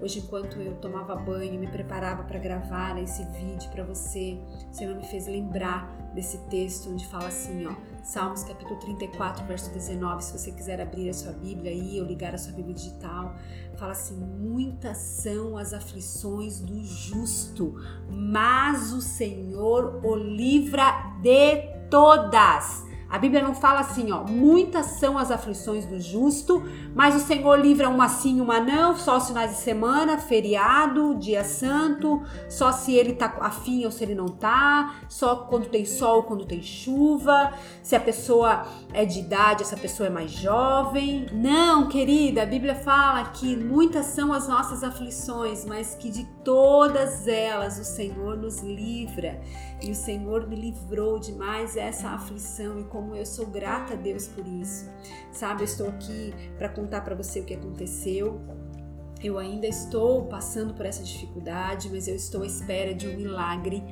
Hoje, 0.00 0.20
enquanto 0.20 0.60
eu 0.60 0.76
tomava 0.76 1.16
banho, 1.16 1.58
me 1.58 1.66
preparava 1.66 2.22
para 2.22 2.38
gravar 2.38 2.96
esse 3.02 3.24
vídeo 3.24 3.68
para 3.70 3.82
você, 3.82 4.38
o 4.70 4.74
Senhor 4.74 4.94
me 4.94 5.04
fez 5.04 5.26
lembrar 5.26 5.90
desse 6.14 6.38
texto 6.48 6.88
onde 6.90 7.06
fala 7.06 7.26
assim, 7.26 7.66
ó, 7.66 7.74
Salmos 8.02 8.42
capítulo 8.42 8.78
34, 8.80 9.44
verso 9.44 9.70
19. 9.70 10.24
Se 10.24 10.38
você 10.38 10.50
quiser 10.52 10.80
abrir 10.80 11.10
a 11.10 11.12
sua 11.12 11.32
Bíblia 11.32 11.72
aí 11.72 12.00
ou 12.00 12.06
ligar 12.06 12.34
a 12.34 12.38
sua 12.38 12.54
Bíblia 12.54 12.74
digital, 12.74 13.34
fala 13.76 13.92
assim: 13.92 14.16
Muitas 14.16 14.96
são 14.96 15.58
as 15.58 15.74
aflições 15.74 16.58
do 16.58 16.82
justo, 16.82 17.74
mas 18.08 18.94
o 18.94 19.02
Senhor 19.02 20.00
o 20.02 20.14
livra 20.14 21.18
de 21.20 21.56
todas. 21.90 22.87
A 23.10 23.18
Bíblia 23.18 23.42
não 23.42 23.54
fala 23.54 23.80
assim, 23.80 24.12
ó, 24.12 24.22
muitas 24.24 24.86
são 24.98 25.16
as 25.16 25.30
aflições 25.30 25.86
do 25.86 25.98
justo, 25.98 26.62
mas 26.94 27.16
o 27.16 27.20
Senhor 27.20 27.58
livra 27.58 27.88
uma 27.88 28.06
sim, 28.08 28.38
uma 28.40 28.60
não, 28.60 28.94
só 28.96 29.16
os 29.16 29.28
finais 29.28 29.52
de 29.52 29.56
semana, 29.56 30.18
feriado, 30.18 31.14
dia 31.14 31.42
santo, 31.42 32.22
só 32.50 32.70
se 32.70 32.94
ele 32.94 33.14
tá 33.14 33.34
afim 33.40 33.86
ou 33.86 33.90
se 33.90 34.04
ele 34.04 34.14
não 34.14 34.28
tá, 34.28 34.96
só 35.08 35.36
quando 35.36 35.66
tem 35.66 35.86
sol, 35.86 36.24
quando 36.24 36.44
tem 36.44 36.62
chuva, 36.62 37.54
se 37.82 37.96
a 37.96 38.00
pessoa 38.00 38.66
é 38.92 39.06
de 39.06 39.20
idade, 39.20 39.62
essa 39.62 39.76
pessoa 39.76 40.08
é 40.08 40.10
mais 40.10 40.30
jovem. 40.30 41.26
Não, 41.32 41.88
querida, 41.88 42.42
a 42.42 42.46
Bíblia 42.46 42.74
fala 42.74 43.24
que 43.30 43.56
muitas 43.56 44.06
são 44.06 44.34
as 44.34 44.46
nossas 44.46 44.84
aflições, 44.84 45.64
mas 45.64 45.94
que 45.94 46.10
de 46.10 46.24
todas 46.44 47.26
elas 47.26 47.78
o 47.78 47.84
Senhor 47.84 48.36
nos 48.36 48.60
livra. 48.60 49.40
E 49.80 49.90
o 49.90 49.94
Senhor 49.94 50.48
me 50.48 50.56
livrou 50.56 51.18
de 51.18 51.32
mais 51.32 51.76
essa 51.76 52.08
aflição 52.08 52.80
e 52.80 52.84
como 52.84 53.14
eu 53.14 53.24
sou 53.24 53.46
grata 53.46 53.94
a 53.94 53.96
Deus 53.96 54.26
por 54.26 54.46
isso. 54.46 54.90
Sabe, 55.32 55.62
eu 55.62 55.66
estou 55.66 55.88
aqui 55.88 56.34
para 56.56 56.68
contar 56.68 57.02
para 57.02 57.14
você 57.14 57.40
o 57.40 57.44
que 57.44 57.54
aconteceu. 57.54 58.40
Eu 59.22 59.38
ainda 59.38 59.66
estou 59.66 60.26
passando 60.26 60.74
por 60.74 60.86
essa 60.86 61.02
dificuldade, 61.02 61.90
mas 61.90 62.06
eu 62.08 62.14
estou 62.14 62.42
à 62.42 62.46
espera 62.46 62.94
de 62.94 63.08
um 63.08 63.16
milagre 63.16 63.82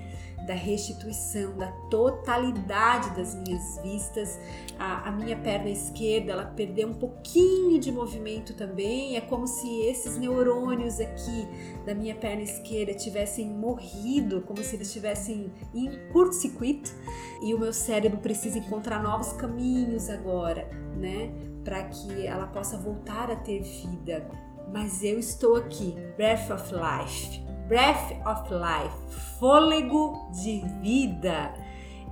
da 0.46 0.54
restituição, 0.54 1.56
da 1.56 1.70
totalidade 1.90 3.14
das 3.16 3.34
minhas 3.34 3.78
vistas. 3.82 4.38
A, 4.78 5.08
a, 5.08 5.12
minha 5.12 5.36
perna 5.36 5.68
esquerda, 5.68 6.32
ela 6.32 6.44
perdeu 6.44 6.88
um 6.88 6.94
pouquinho 6.94 7.78
de 7.78 7.90
movimento 7.90 8.54
também. 8.54 9.16
É 9.16 9.20
como 9.20 9.46
se 9.46 9.68
esses 9.82 10.16
neurônios 10.16 11.00
aqui 11.00 11.48
da 11.84 11.94
minha 11.94 12.14
perna 12.14 12.42
esquerda 12.42 12.94
tivessem 12.94 13.50
morrido, 13.50 14.42
como 14.42 14.62
se 14.62 14.76
eles 14.76 14.86
estivessem 14.86 15.52
em 15.74 15.90
curto-circuito. 16.12 16.94
E 17.42 17.52
o 17.52 17.58
meu 17.58 17.72
cérebro 17.72 18.18
precisa 18.18 18.58
encontrar 18.58 19.02
novos 19.02 19.32
caminhos 19.32 20.08
agora, 20.08 20.70
né? 20.96 21.30
Para 21.64 21.82
que 21.84 22.24
ela 22.26 22.46
possa 22.46 22.78
voltar 22.78 23.30
a 23.30 23.36
ter 23.36 23.60
vida. 23.62 24.28
Mas 24.72 25.02
eu 25.02 25.18
estou 25.18 25.56
aqui, 25.56 25.94
Breath 26.16 26.50
of 26.50 26.72
Life 26.72 27.45
breath 27.68 28.12
of 28.24 28.48
life, 28.52 28.94
fôlego 29.38 30.30
de 30.30 30.62
vida. 30.80 31.52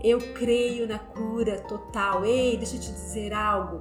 Eu 0.02 0.18
creio 0.34 0.86
na 0.86 0.98
cura 0.98 1.60
total. 1.60 2.24
Ei, 2.24 2.56
deixa 2.56 2.76
eu 2.76 2.80
te 2.80 2.92
dizer 2.92 3.32
algo. 3.32 3.80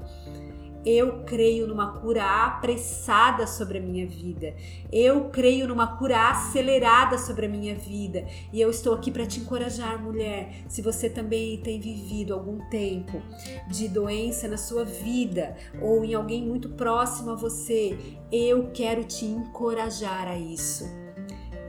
Eu 0.86 1.24
creio 1.24 1.66
numa 1.66 2.00
cura 2.00 2.46
apressada 2.46 3.48
sobre 3.48 3.78
a 3.78 3.82
minha 3.82 4.06
vida. 4.06 4.54
Eu 4.92 5.30
creio 5.30 5.68
numa 5.68 5.98
cura 5.98 6.30
acelerada 6.30 7.18
sobre 7.18 7.46
a 7.46 7.50
minha 7.50 7.74
vida. 7.74 8.26
E 8.52 8.60
eu 8.60 8.70
estou 8.70 8.94
aqui 8.94 9.10
para 9.10 9.26
te 9.26 9.40
encorajar, 9.40 10.02
mulher. 10.02 10.64
Se 10.68 10.82
você 10.82 11.10
também 11.10 11.58
tem 11.62 11.80
vivido 11.80 12.34
algum 12.34 12.60
tempo 12.70 13.22
de 13.70 13.88
doença 13.88 14.48
na 14.48 14.58
sua 14.58 14.84
vida 14.84 15.56
ou 15.82 16.04
em 16.04 16.14
alguém 16.14 16.46
muito 16.46 16.70
próximo 16.70 17.32
a 17.32 17.36
você, 17.36 17.98
eu 18.32 18.72
quero 18.74 19.06
te 19.06 19.26
encorajar 19.26 20.28
a 20.28 20.38
isso 20.38 21.03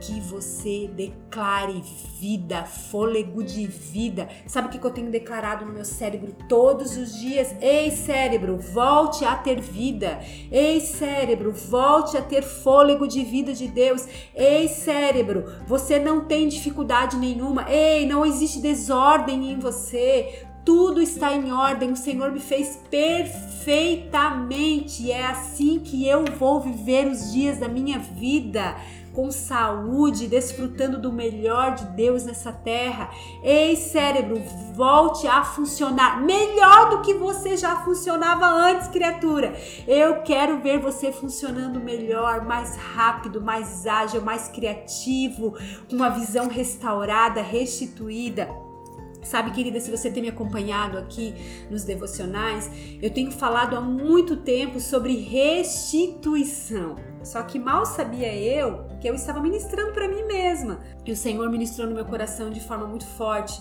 que 0.05 0.21
você 0.21 0.87
declare 0.87 1.81
vida, 2.19 2.63
fôlego 2.63 3.43
de 3.43 3.65
vida. 3.65 4.29
Sabe 4.45 4.67
o 4.67 4.71
que 4.71 4.85
eu 4.85 4.91
tenho 4.91 5.09
declarado 5.09 5.65
no 5.65 5.73
meu 5.73 5.83
cérebro 5.83 6.35
todos 6.47 6.95
os 6.95 7.19
dias? 7.19 7.55
Ei, 7.59 7.89
cérebro, 7.89 8.57
volte 8.57 9.25
a 9.25 9.35
ter 9.35 9.59
vida. 9.59 10.19
Ei, 10.51 10.79
cérebro, 10.79 11.51
volte 11.51 12.17
a 12.17 12.21
ter 12.21 12.43
fôlego 12.43 13.07
de 13.07 13.23
vida 13.23 13.51
de 13.53 13.67
Deus. 13.67 14.07
Ei, 14.35 14.67
cérebro, 14.67 15.45
você 15.65 15.97
não 15.97 16.25
tem 16.25 16.47
dificuldade 16.47 17.17
nenhuma. 17.17 17.65
Ei, 17.69 18.05
não 18.05 18.23
existe 18.23 18.59
desordem 18.59 19.51
em 19.51 19.59
você 19.59 20.45
tudo 20.65 20.99
está 20.99 21.31
em 21.35 21.51
ordem, 21.51 21.91
o 21.91 21.95
Senhor 21.95 22.31
me 22.31 22.39
fez 22.39 22.79
perfeitamente. 22.89 25.11
É 25.11 25.27
assim 25.27 25.77
que 25.77 26.07
eu 26.07 26.25
vou 26.39 26.59
viver 26.59 27.05
os 27.05 27.31
dias 27.31 27.59
da 27.59 27.67
minha 27.67 27.99
vida 27.99 28.75
com 29.15 29.31
saúde, 29.31 30.27
desfrutando 30.27 30.99
do 30.99 31.11
melhor 31.11 31.73
de 31.75 31.85
Deus 31.85 32.25
nessa 32.25 32.51
terra. 32.51 33.09
Ei, 33.41 33.75
cérebro, 33.75 34.41
volte 34.73 35.25
a 35.25 35.43
funcionar 35.43 36.21
melhor 36.21 36.89
do 36.89 37.01
que 37.01 37.13
você 37.13 37.55
já 37.55 37.77
funcionava 37.77 38.45
antes, 38.45 38.89
criatura. 38.89 39.55
Eu 39.87 40.21
quero 40.21 40.59
ver 40.59 40.79
você 40.79 41.11
funcionando 41.11 41.79
melhor, 41.79 42.45
mais 42.45 42.75
rápido, 42.75 43.41
mais 43.41 43.87
ágil, 43.87 44.21
mais 44.21 44.49
criativo, 44.49 45.55
com 45.89 45.95
uma 45.95 46.09
visão 46.09 46.49
restaurada, 46.49 47.41
restituída. 47.41 48.64
Sabe, 49.25 49.49
querida, 49.49 49.79
se 49.79 49.89
você 49.89 50.11
tem 50.11 50.21
me 50.21 50.29
acompanhado 50.29 50.99
aqui 50.99 51.33
nos 51.69 51.83
devocionais, 51.83 52.69
eu 53.01 53.09
tenho 53.09 53.31
falado 53.31 53.75
há 53.75 53.81
muito 53.81 54.37
tempo 54.37 54.79
sobre 54.79 55.15
restituição. 55.15 56.95
Só 57.23 57.41
que 57.41 57.57
mal 57.57 57.87
sabia 57.87 58.33
eu 58.35 58.85
que 59.01 59.09
eu 59.09 59.15
estava 59.15 59.41
ministrando 59.41 59.93
para 59.93 60.07
mim 60.07 60.23
mesma. 60.23 60.79
E 61.03 61.11
o 61.11 61.15
Senhor 61.15 61.49
ministrou 61.49 61.87
no 61.87 61.95
meu 61.95 62.05
coração 62.05 62.51
de 62.51 62.59
forma 62.59 62.85
muito 62.85 63.05
forte. 63.05 63.59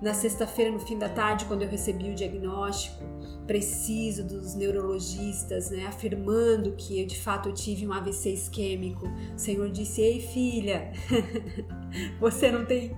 Na 0.00 0.14
sexta-feira, 0.14 0.70
no 0.70 0.80
fim 0.80 0.98
da 0.98 1.10
tarde, 1.10 1.44
quando 1.44 1.62
eu 1.62 1.68
recebi 1.68 2.10
o 2.10 2.14
diagnóstico 2.14 3.04
preciso 3.46 4.24
dos 4.24 4.54
neurologistas, 4.54 5.70
né, 5.70 5.86
afirmando 5.86 6.72
que 6.72 7.00
eu 7.00 7.06
de 7.06 7.20
fato 7.20 7.50
eu 7.50 7.54
tive 7.54 7.86
um 7.86 7.92
AVC 7.92 8.30
isquêmico, 8.30 9.06
o 9.06 9.38
Senhor 9.38 9.70
disse: 9.70 10.00
Ei, 10.00 10.20
filha, 10.20 10.90
você 12.18 12.50
não 12.50 12.64
tem 12.64 12.96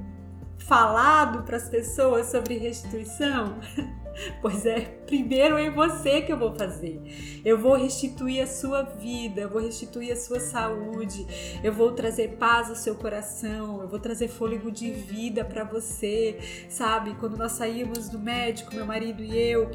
falado 0.58 1.42
para 1.44 1.56
as 1.56 1.68
pessoas 1.68 2.26
sobre 2.26 2.58
restituição? 2.58 3.58
Pois 4.40 4.64
é, 4.64 4.80
primeiro 5.06 5.58
em 5.58 5.70
você 5.70 6.22
que 6.22 6.32
eu 6.32 6.38
vou 6.38 6.54
fazer. 6.54 7.02
Eu 7.44 7.58
vou 7.58 7.74
restituir 7.74 8.40
a 8.40 8.46
sua 8.46 8.82
vida, 8.82 9.42
eu 9.42 9.48
vou 9.50 9.60
restituir 9.60 10.12
a 10.12 10.16
sua 10.16 10.40
saúde, 10.40 11.26
eu 11.62 11.72
vou 11.72 11.92
trazer 11.92 12.36
paz 12.36 12.70
ao 12.70 12.76
seu 12.76 12.94
coração, 12.94 13.82
eu 13.82 13.88
vou 13.88 13.98
trazer 13.98 14.28
fôlego 14.28 14.70
de 14.70 14.90
vida 14.90 15.44
para 15.44 15.64
você, 15.64 16.38
sabe? 16.68 17.14
Quando 17.20 17.36
nós 17.36 17.52
saímos 17.52 18.08
do 18.08 18.18
médico, 18.18 18.74
meu 18.74 18.86
marido 18.86 19.22
e 19.22 19.36
eu, 19.36 19.70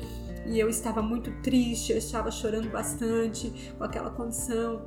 e 0.46 0.60
eu 0.60 0.70
estava 0.70 1.02
muito 1.02 1.32
triste, 1.42 1.92
eu 1.92 1.98
estava 1.98 2.32
chorando 2.32 2.70
bastante 2.70 3.74
com 3.78 3.84
aquela 3.84 4.10
condição 4.10 4.84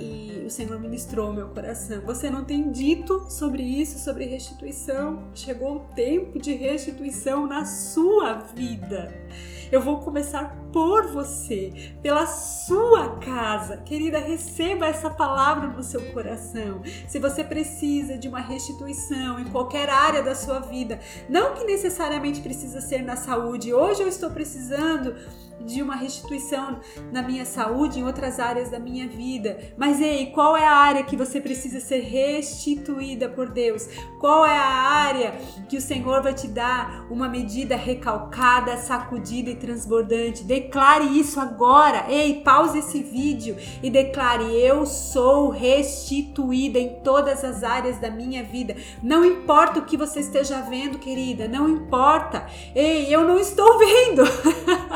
e 0.00 0.44
o 0.46 0.50
Senhor 0.50 0.80
ministrou 0.80 1.32
meu 1.32 1.48
coração. 1.48 2.00
Você 2.02 2.30
não 2.30 2.44
tem 2.44 2.70
dito 2.70 3.26
sobre 3.30 3.62
isso, 3.62 3.98
sobre 3.98 4.24
restituição? 4.24 5.30
Chegou 5.34 5.76
o 5.76 5.80
tempo 5.94 6.38
de 6.38 6.54
restituição 6.54 7.46
na 7.46 7.64
sua 7.64 8.34
vida. 8.54 9.12
Eu 9.70 9.80
vou 9.80 10.00
começar 10.00 10.56
por 10.72 11.08
você, 11.08 11.94
pela 12.02 12.26
sua 12.26 13.16
casa. 13.16 13.78
Querida, 13.78 14.18
receba 14.18 14.86
essa 14.86 15.10
palavra 15.10 15.68
no 15.68 15.82
seu 15.82 16.00
coração. 16.12 16.82
Se 17.08 17.18
você 17.18 17.42
precisa 17.42 18.16
de 18.16 18.28
uma 18.28 18.40
restituição 18.40 19.38
em 19.38 19.44
qualquer 19.44 19.88
área 19.88 20.22
da 20.22 20.34
sua 20.34 20.60
vida, 20.60 21.00
não 21.28 21.54
que 21.54 21.64
necessariamente 21.64 22.40
precisa 22.40 22.80
ser 22.80 23.02
na 23.02 23.16
saúde. 23.16 23.74
Hoje 23.74 24.02
eu 24.02 24.08
estou 24.08 24.30
precisando 24.30 25.14
de 25.64 25.82
uma 25.82 25.94
restituição 25.94 26.80
na 27.12 27.22
minha 27.22 27.44
saúde, 27.44 28.00
em 28.00 28.04
outras 28.04 28.40
áreas 28.40 28.70
da 28.70 28.78
minha 28.78 29.06
vida. 29.06 29.58
Mas 29.76 30.00
ei, 30.00 30.26
qual 30.26 30.56
é 30.56 30.66
a 30.66 30.72
área 30.72 31.04
que 31.04 31.16
você 31.16 31.40
precisa 31.40 31.80
ser 31.80 32.00
restituída 32.00 33.28
por 33.28 33.50
Deus? 33.50 33.86
Qual 34.18 34.44
é 34.44 34.56
a 34.56 34.62
área 34.62 35.32
que 35.68 35.76
o 35.76 35.80
Senhor 35.80 36.22
vai 36.22 36.34
te 36.34 36.48
dar 36.48 37.06
uma 37.10 37.28
medida 37.28 37.76
recalcada, 37.76 38.76
sacudida 38.78 39.50
e 39.50 39.56
transbordante? 39.56 40.44
Declare 40.60 41.18
isso 41.18 41.40
agora. 41.40 42.04
Ei, 42.08 42.42
pause 42.44 42.80
esse 42.80 43.02
vídeo 43.02 43.56
e 43.82 43.88
declare: 43.88 44.44
Eu 44.54 44.84
sou 44.84 45.48
restituída 45.48 46.78
em 46.78 47.00
todas 47.02 47.42
as 47.42 47.64
áreas 47.64 47.98
da 47.98 48.10
minha 48.10 48.42
vida. 48.42 48.76
Não 49.02 49.24
importa 49.24 49.80
o 49.80 49.84
que 49.84 49.96
você 49.96 50.20
esteja 50.20 50.60
vendo, 50.60 50.98
querida, 50.98 51.48
não 51.48 51.66
importa. 51.66 52.46
Ei, 52.74 53.12
eu 53.12 53.26
não 53.26 53.38
estou 53.38 53.78
vendo. 53.78 54.22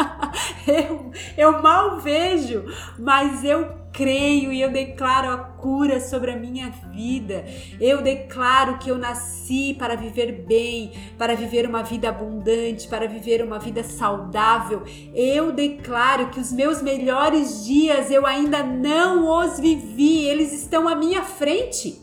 eu, 0.68 1.10
eu 1.36 1.62
mal 1.62 1.98
vejo, 1.98 2.64
mas 2.98 3.42
eu 3.42 3.84
creio 3.90 4.52
e 4.52 4.60
eu 4.60 4.70
declaro 4.70 5.53
cura 5.64 5.98
sobre 5.98 6.30
a 6.30 6.36
minha 6.36 6.68
vida. 6.92 7.42
Eu 7.80 8.02
declaro 8.02 8.76
que 8.76 8.90
eu 8.90 8.98
nasci 8.98 9.74
para 9.78 9.94
viver 9.94 10.44
bem, 10.46 10.92
para 11.16 11.34
viver 11.34 11.66
uma 11.66 11.82
vida 11.82 12.10
abundante, 12.10 12.86
para 12.86 13.08
viver 13.08 13.42
uma 13.42 13.58
vida 13.58 13.82
saudável. 13.82 14.82
Eu 15.14 15.52
declaro 15.52 16.28
que 16.28 16.38
os 16.38 16.52
meus 16.52 16.82
melhores 16.82 17.64
dias 17.64 18.10
eu 18.10 18.26
ainda 18.26 18.62
não 18.62 19.26
os 19.40 19.58
vivi, 19.58 20.26
eles 20.26 20.52
estão 20.52 20.86
à 20.86 20.94
minha 20.94 21.22
frente. 21.22 21.98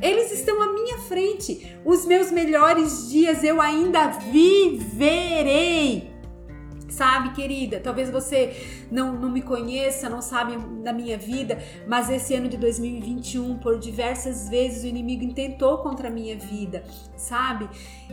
Eles 0.00 0.30
estão 0.30 0.62
à 0.62 0.72
minha 0.72 0.98
frente. 0.98 1.76
Os 1.84 2.06
meus 2.06 2.30
melhores 2.30 3.10
dias 3.10 3.42
eu 3.42 3.60
ainda 3.60 4.10
viverei. 4.30 6.11
Sabe, 7.02 7.30
querida, 7.30 7.80
talvez 7.80 8.08
você 8.10 8.86
não, 8.88 9.12
não 9.12 9.28
me 9.28 9.42
conheça, 9.42 10.08
não 10.08 10.22
sabe 10.22 10.56
da 10.84 10.92
minha 10.92 11.18
vida, 11.18 11.58
mas 11.84 12.08
esse 12.08 12.32
ano 12.32 12.48
de 12.48 12.56
2021, 12.56 13.58
por 13.58 13.76
diversas 13.76 14.48
vezes, 14.48 14.84
o 14.84 14.86
inimigo 14.86 15.24
intentou 15.24 15.78
contra 15.78 16.06
a 16.06 16.10
minha 16.12 16.38
vida, 16.38 16.84
sabe? 17.16 17.68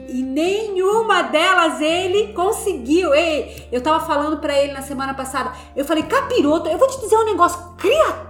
E 0.08 0.24
nenhuma 0.24 1.22
delas 1.22 1.80
ele 1.80 2.34
conseguiu. 2.34 3.14
Ei, 3.14 3.68
eu 3.72 3.80
tava 3.80 4.04
falando 4.04 4.40
para 4.40 4.58
ele 4.58 4.74
na 4.74 4.82
semana 4.82 5.14
passada, 5.14 5.54
eu 5.76 5.86
falei, 5.86 6.02
capiroto, 6.02 6.68
eu 6.68 6.80
vou 6.80 6.88
te 6.88 7.00
dizer 7.00 7.16
um 7.16 7.26
negócio, 7.26 7.76
criatura, 7.78 8.29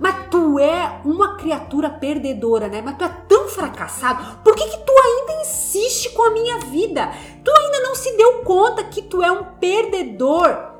mas 0.00 0.28
tu 0.30 0.58
é 0.58 1.00
uma 1.04 1.36
criatura 1.36 1.90
perdedora, 1.90 2.68
né? 2.68 2.80
Mas 2.82 2.96
tu 2.96 3.04
é 3.04 3.08
tão 3.28 3.48
fracassado, 3.48 4.38
por 4.42 4.54
que 4.54 4.64
que 4.64 4.78
tu 4.78 4.92
ainda 4.92 5.42
insiste 5.42 6.10
com 6.10 6.22
a 6.22 6.30
minha 6.30 6.58
vida? 6.58 7.10
Tu 7.44 7.50
ainda 7.50 7.80
não 7.80 7.94
se 7.94 8.16
deu 8.16 8.42
conta 8.42 8.84
que 8.84 9.02
tu 9.02 9.22
é 9.22 9.30
um 9.30 9.44
perdedor. 9.60 10.70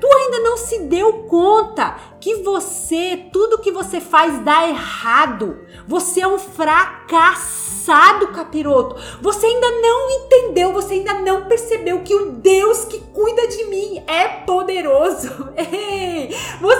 Tu 0.00 0.06
ainda 0.06 0.38
não 0.40 0.56
se 0.56 0.78
deu 0.80 1.24
conta 1.24 1.94
que 2.18 2.36
você, 2.36 3.28
tudo 3.30 3.58
que 3.58 3.70
você 3.70 4.00
faz 4.00 4.42
dá 4.42 4.66
errado. 4.66 5.58
Você 5.86 6.22
é 6.22 6.26
um 6.26 6.38
fracassado, 6.38 8.28
capiroto. 8.28 8.96
Você 9.20 9.44
ainda 9.44 9.70
não 9.70 10.10
entendeu, 10.10 10.72
você 10.72 10.94
ainda 10.94 11.14
não 11.20 11.44
percebeu 11.44 12.00
que 12.00 12.14
o 12.14 12.32
Deus 12.32 12.86
que 12.86 12.98
cuida 12.98 13.46
de 13.48 13.64
mim 13.64 14.02
é 14.06 14.28
poderoso. 14.28 15.50
Ei, 15.54 16.34
você 16.58 16.79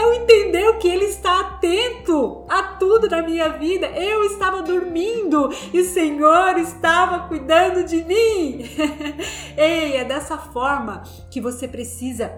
não 0.00 0.14
entendeu 0.14 0.78
que 0.78 0.88
ele 0.88 1.04
está 1.04 1.40
atento 1.40 2.46
a 2.48 2.62
tudo 2.62 3.06
na 3.06 3.20
minha 3.20 3.50
vida. 3.50 3.86
Eu 3.88 4.24
estava 4.24 4.62
dormindo 4.62 5.52
e 5.74 5.80
o 5.80 5.84
Senhor 5.84 6.58
estava 6.58 7.28
cuidando 7.28 7.84
de 7.84 8.02
mim. 8.02 8.64
Ei, 9.58 9.96
é 9.98 10.04
dessa 10.04 10.38
forma 10.38 11.02
que 11.30 11.38
você 11.38 11.68
precisa 11.68 12.32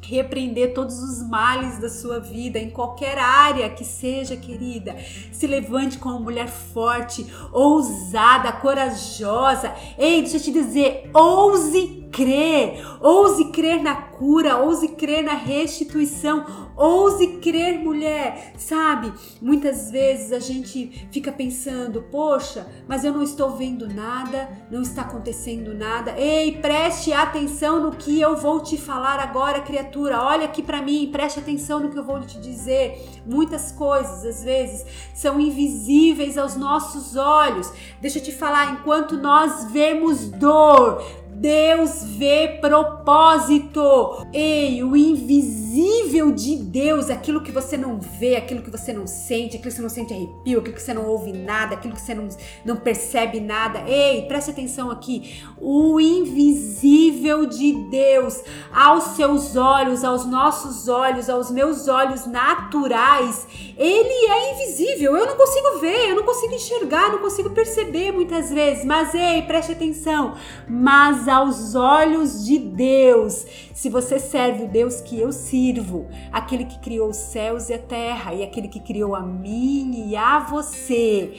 repreender 0.00 0.74
todos 0.74 0.98
os 0.98 1.26
males 1.28 1.78
da 1.78 1.88
sua 1.88 2.20
vida, 2.20 2.58
em 2.58 2.70
qualquer 2.70 3.18
área 3.18 3.68
que 3.70 3.84
seja, 3.84 4.36
querida. 4.36 4.96
Se 5.32 5.46
levante 5.46 5.98
como 5.98 6.20
mulher 6.20 6.48
forte, 6.48 7.26
ousada, 7.52 8.52
corajosa. 8.52 9.74
Ei, 9.98 10.22
deixa 10.22 10.38
eu 10.38 10.42
te 10.42 10.52
dizer, 10.52 11.10
ouse 11.12 12.03
crer, 12.14 12.80
ouse 13.00 13.46
crer 13.46 13.82
na 13.82 13.96
cura, 13.96 14.56
ouse 14.58 14.86
crer 14.86 15.24
na 15.24 15.34
restituição, 15.34 16.70
ouse 16.76 17.26
crer, 17.38 17.80
mulher. 17.80 18.52
Sabe, 18.56 19.12
muitas 19.42 19.90
vezes 19.90 20.32
a 20.32 20.38
gente 20.38 21.08
fica 21.10 21.32
pensando, 21.32 22.02
poxa, 22.02 22.66
mas 22.88 23.04
eu 23.04 23.12
não 23.12 23.22
estou 23.22 23.50
vendo 23.50 23.92
nada, 23.92 24.48
não 24.70 24.82
está 24.82 25.02
acontecendo 25.02 25.74
nada. 25.74 26.14
Ei, 26.16 26.52
preste 26.52 27.12
atenção 27.12 27.80
no 27.80 27.96
que 27.96 28.20
eu 28.20 28.36
vou 28.36 28.60
te 28.60 28.76
falar 28.76 29.18
agora, 29.18 29.60
criatura. 29.60 30.22
Olha 30.22 30.44
aqui 30.44 30.62
para 30.62 30.80
mim, 30.80 31.10
preste 31.10 31.40
atenção 31.40 31.80
no 31.80 31.90
que 31.90 31.98
eu 31.98 32.04
vou 32.04 32.20
te 32.20 32.38
dizer. 32.38 32.96
Muitas 33.26 33.72
coisas, 33.72 34.24
às 34.24 34.44
vezes, 34.44 34.86
são 35.12 35.40
invisíveis 35.40 36.38
aos 36.38 36.54
nossos 36.54 37.16
olhos. 37.16 37.72
Deixa 38.00 38.18
eu 38.18 38.22
te 38.22 38.32
falar, 38.32 38.72
enquanto 38.72 39.16
nós 39.16 39.64
vemos 39.72 40.30
dor, 40.30 41.02
Deus 41.34 42.04
vê 42.04 42.58
propósito. 42.60 44.26
Ei, 44.32 44.82
o 44.82 44.96
invisível 44.96 46.30
de 46.30 46.56
Deus, 46.56 47.10
aquilo 47.10 47.40
que 47.40 47.50
você 47.50 47.76
não 47.76 47.98
vê, 47.98 48.36
aquilo 48.36 48.62
que 48.62 48.70
você 48.70 48.92
não 48.92 49.06
sente, 49.06 49.56
aquilo 49.56 49.62
que 49.62 49.76
você 49.76 49.82
não 49.82 49.88
sente 49.88 50.14
arrepio, 50.14 50.60
aquilo 50.60 50.74
que 50.74 50.82
você 50.82 50.94
não 50.94 51.06
ouve 51.06 51.32
nada, 51.32 51.74
aquilo 51.74 51.94
que 51.94 52.00
você 52.00 52.14
não, 52.14 52.28
não 52.64 52.76
percebe 52.76 53.40
nada. 53.40 53.82
Ei, 53.88 54.22
preste 54.22 54.50
atenção 54.50 54.90
aqui. 54.90 55.42
O 55.60 56.00
invisível 56.00 57.46
de 57.46 57.72
Deus, 57.90 58.42
aos 58.72 59.16
seus 59.16 59.56
olhos, 59.56 60.04
aos 60.04 60.24
nossos 60.24 60.88
olhos, 60.88 61.28
aos 61.28 61.50
meus 61.50 61.88
olhos 61.88 62.26
naturais, 62.26 63.46
ele 63.76 64.30
é 64.30 64.52
invisível. 64.54 65.16
Eu 65.16 65.26
não 65.26 65.36
consigo 65.36 65.78
ver, 65.80 66.10
eu 66.10 66.16
não 66.16 66.22
consigo 66.22 66.54
enxergar, 66.54 67.10
não 67.10 67.18
consigo 67.18 67.50
perceber 67.50 68.12
muitas 68.12 68.50
vezes. 68.50 68.84
Mas 68.84 69.12
ei, 69.14 69.42
preste 69.42 69.72
atenção. 69.72 70.34
Mas 70.68 71.23
mas 71.24 71.28
aos 71.28 71.74
olhos 71.74 72.44
de 72.44 72.58
Deus. 72.58 73.46
Se 73.72 73.88
você 73.88 74.18
serve 74.18 74.64
o 74.64 74.68
Deus 74.68 75.00
que 75.00 75.18
eu 75.18 75.32
sirvo, 75.32 76.06
aquele 76.30 76.66
que 76.66 76.78
criou 76.78 77.08
os 77.08 77.16
céus 77.16 77.70
e 77.70 77.74
a 77.74 77.78
terra, 77.78 78.34
e 78.34 78.42
aquele 78.42 78.68
que 78.68 78.80
criou 78.80 79.14
a 79.14 79.22
mim 79.22 80.08
e 80.08 80.16
a 80.16 80.40
você, 80.40 81.32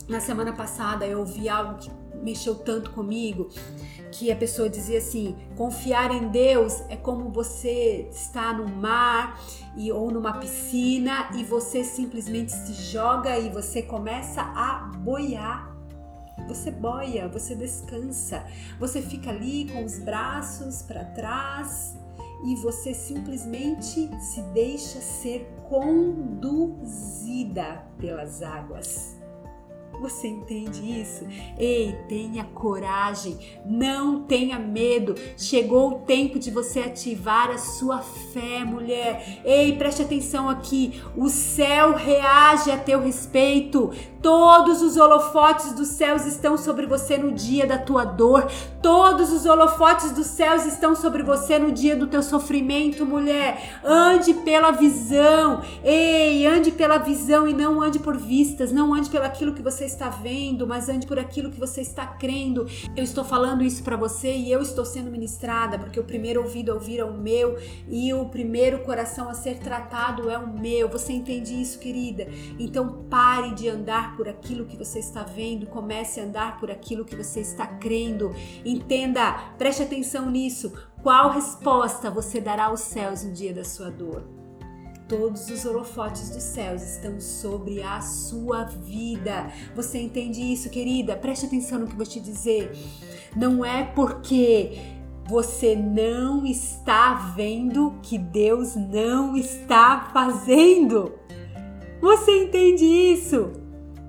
Na 0.06 0.20
semana 0.20 0.52
passada 0.52 1.06
eu 1.06 1.20
ouvi 1.20 1.48
algo 1.48 1.78
que 1.78 1.90
mexeu 2.22 2.54
tanto 2.54 2.92
comigo 2.92 3.48
que 4.10 4.30
a 4.30 4.36
pessoa 4.36 4.68
dizia 4.68 4.98
assim: 4.98 5.34
confiar 5.56 6.10
em 6.10 6.28
Deus 6.28 6.82
é 6.88 6.96
como 6.96 7.30
você 7.30 8.08
está 8.10 8.52
no 8.52 8.68
mar 8.68 9.40
e, 9.76 9.90
ou 9.92 10.10
numa 10.10 10.32
piscina 10.34 11.30
e 11.34 11.44
você 11.44 11.84
simplesmente 11.84 12.52
se 12.52 12.72
joga 12.72 13.38
e 13.38 13.48
você 13.48 13.82
começa 13.82 14.42
a 14.42 14.90
boiar. 14.98 15.70
Você 16.48 16.70
boia, 16.70 17.28
você 17.28 17.54
descansa, 17.54 18.44
você 18.78 19.02
fica 19.02 19.30
ali 19.30 19.70
com 19.70 19.84
os 19.84 19.98
braços 19.98 20.82
para 20.82 21.04
trás 21.04 21.98
e 22.46 22.56
você 22.56 22.94
simplesmente 22.94 24.08
se 24.18 24.40
deixa 24.54 25.00
ser 25.00 25.46
conduzida 25.68 27.84
pelas 27.98 28.42
águas. 28.42 29.19
Você 30.00 30.28
entende 30.28 31.00
isso? 31.00 31.26
Ei, 31.58 31.94
tenha 32.08 32.42
coragem, 32.42 33.38
não 33.66 34.22
tenha 34.22 34.58
medo. 34.58 35.14
Chegou 35.36 35.90
o 35.90 35.98
tempo 36.00 36.38
de 36.38 36.50
você 36.50 36.80
ativar 36.80 37.50
a 37.50 37.58
sua 37.58 37.98
fé, 37.98 38.64
mulher. 38.64 39.42
Ei, 39.44 39.76
preste 39.76 40.00
atenção 40.00 40.48
aqui. 40.48 41.02
O 41.14 41.28
céu 41.28 41.94
reage 41.94 42.70
a 42.70 42.78
teu 42.78 43.02
respeito. 43.02 43.90
Todos 44.22 44.82
os 44.82 44.96
holofotes 44.96 45.72
dos 45.72 45.88
céus 45.88 46.26
estão 46.26 46.56
sobre 46.56 46.86
você 46.86 47.18
no 47.18 47.32
dia 47.32 47.66
da 47.66 47.78
tua 47.78 48.04
dor. 48.04 48.50
Todos 48.82 49.32
os 49.32 49.44
holofotes 49.44 50.12
dos 50.12 50.26
céus 50.26 50.64
estão 50.64 50.94
sobre 50.96 51.22
você 51.22 51.58
no 51.58 51.72
dia 51.72 51.94
do 51.94 52.06
teu 52.06 52.22
sofrimento, 52.22 53.04
mulher. 53.04 53.80
Ande 53.84 54.32
pela 54.32 54.70
visão. 54.70 55.62
Ei, 55.84 56.46
ande 56.46 56.70
pela 56.70 56.98
visão 56.98 57.46
e 57.46 57.52
não 57.52 57.80
ande 57.82 57.98
por 57.98 58.16
vistas. 58.16 58.72
Não 58.72 58.94
ande 58.94 59.10
pelo 59.10 59.24
aquilo 59.24 59.54
que 59.54 59.62
você 59.62 59.89
está 59.90 60.08
vendo, 60.08 60.66
mas 60.66 60.88
ande 60.88 61.06
por 61.06 61.18
aquilo 61.18 61.50
que 61.50 61.58
você 61.58 61.80
está 61.80 62.06
crendo. 62.06 62.66
Eu 62.96 63.04
estou 63.04 63.24
falando 63.24 63.62
isso 63.62 63.82
para 63.82 63.96
você 63.96 64.32
e 64.32 64.50
eu 64.50 64.62
estou 64.62 64.84
sendo 64.84 65.10
ministrada 65.10 65.78
porque 65.78 65.98
o 65.98 66.04
primeiro 66.04 66.42
ouvido 66.42 66.72
a 66.72 66.74
ouvir 66.74 67.00
é 67.00 67.04
o 67.04 67.12
meu 67.12 67.58
e 67.88 68.12
o 68.12 68.26
primeiro 68.26 68.80
coração 68.80 69.28
a 69.28 69.34
ser 69.34 69.58
tratado 69.58 70.30
é 70.30 70.38
o 70.38 70.46
meu. 70.46 70.88
Você 70.88 71.12
entende 71.12 71.60
isso, 71.60 71.78
querida? 71.78 72.26
Então 72.58 73.04
pare 73.10 73.54
de 73.54 73.68
andar 73.68 74.16
por 74.16 74.28
aquilo 74.28 74.64
que 74.64 74.76
você 74.76 74.98
está 74.98 75.22
vendo, 75.22 75.66
comece 75.66 76.20
a 76.20 76.24
andar 76.24 76.58
por 76.58 76.70
aquilo 76.70 77.04
que 77.04 77.16
você 77.16 77.40
está 77.40 77.66
crendo. 77.66 78.34
Entenda, 78.64 79.32
preste 79.58 79.82
atenção 79.82 80.30
nisso. 80.30 80.72
Qual 81.02 81.30
resposta 81.30 82.10
você 82.10 82.40
dará 82.40 82.66
aos 82.66 82.80
céus 82.80 83.24
no 83.24 83.32
dia 83.32 83.54
da 83.54 83.64
sua 83.64 83.90
dor? 83.90 84.39
Todos 85.10 85.50
os 85.50 85.66
holofotes 85.66 86.30
dos 86.30 86.44
céus 86.44 86.82
estão 86.82 87.20
sobre 87.20 87.82
a 87.82 88.00
sua 88.00 88.62
vida. 88.62 89.50
Você 89.74 89.98
entende 89.98 90.40
isso, 90.40 90.70
querida? 90.70 91.16
Preste 91.16 91.46
atenção 91.46 91.80
no 91.80 91.86
que 91.88 91.94
eu 91.94 91.96
vou 91.96 92.06
te 92.06 92.20
dizer. 92.20 92.70
Não 93.34 93.64
é 93.64 93.82
porque 93.82 94.78
você 95.28 95.74
não 95.74 96.46
está 96.46 97.32
vendo 97.34 97.98
que 98.04 98.16
Deus 98.18 98.76
não 98.76 99.36
está 99.36 100.10
fazendo. 100.12 101.12
Você 102.00 102.44
entende 102.44 102.84
isso? 102.84 103.50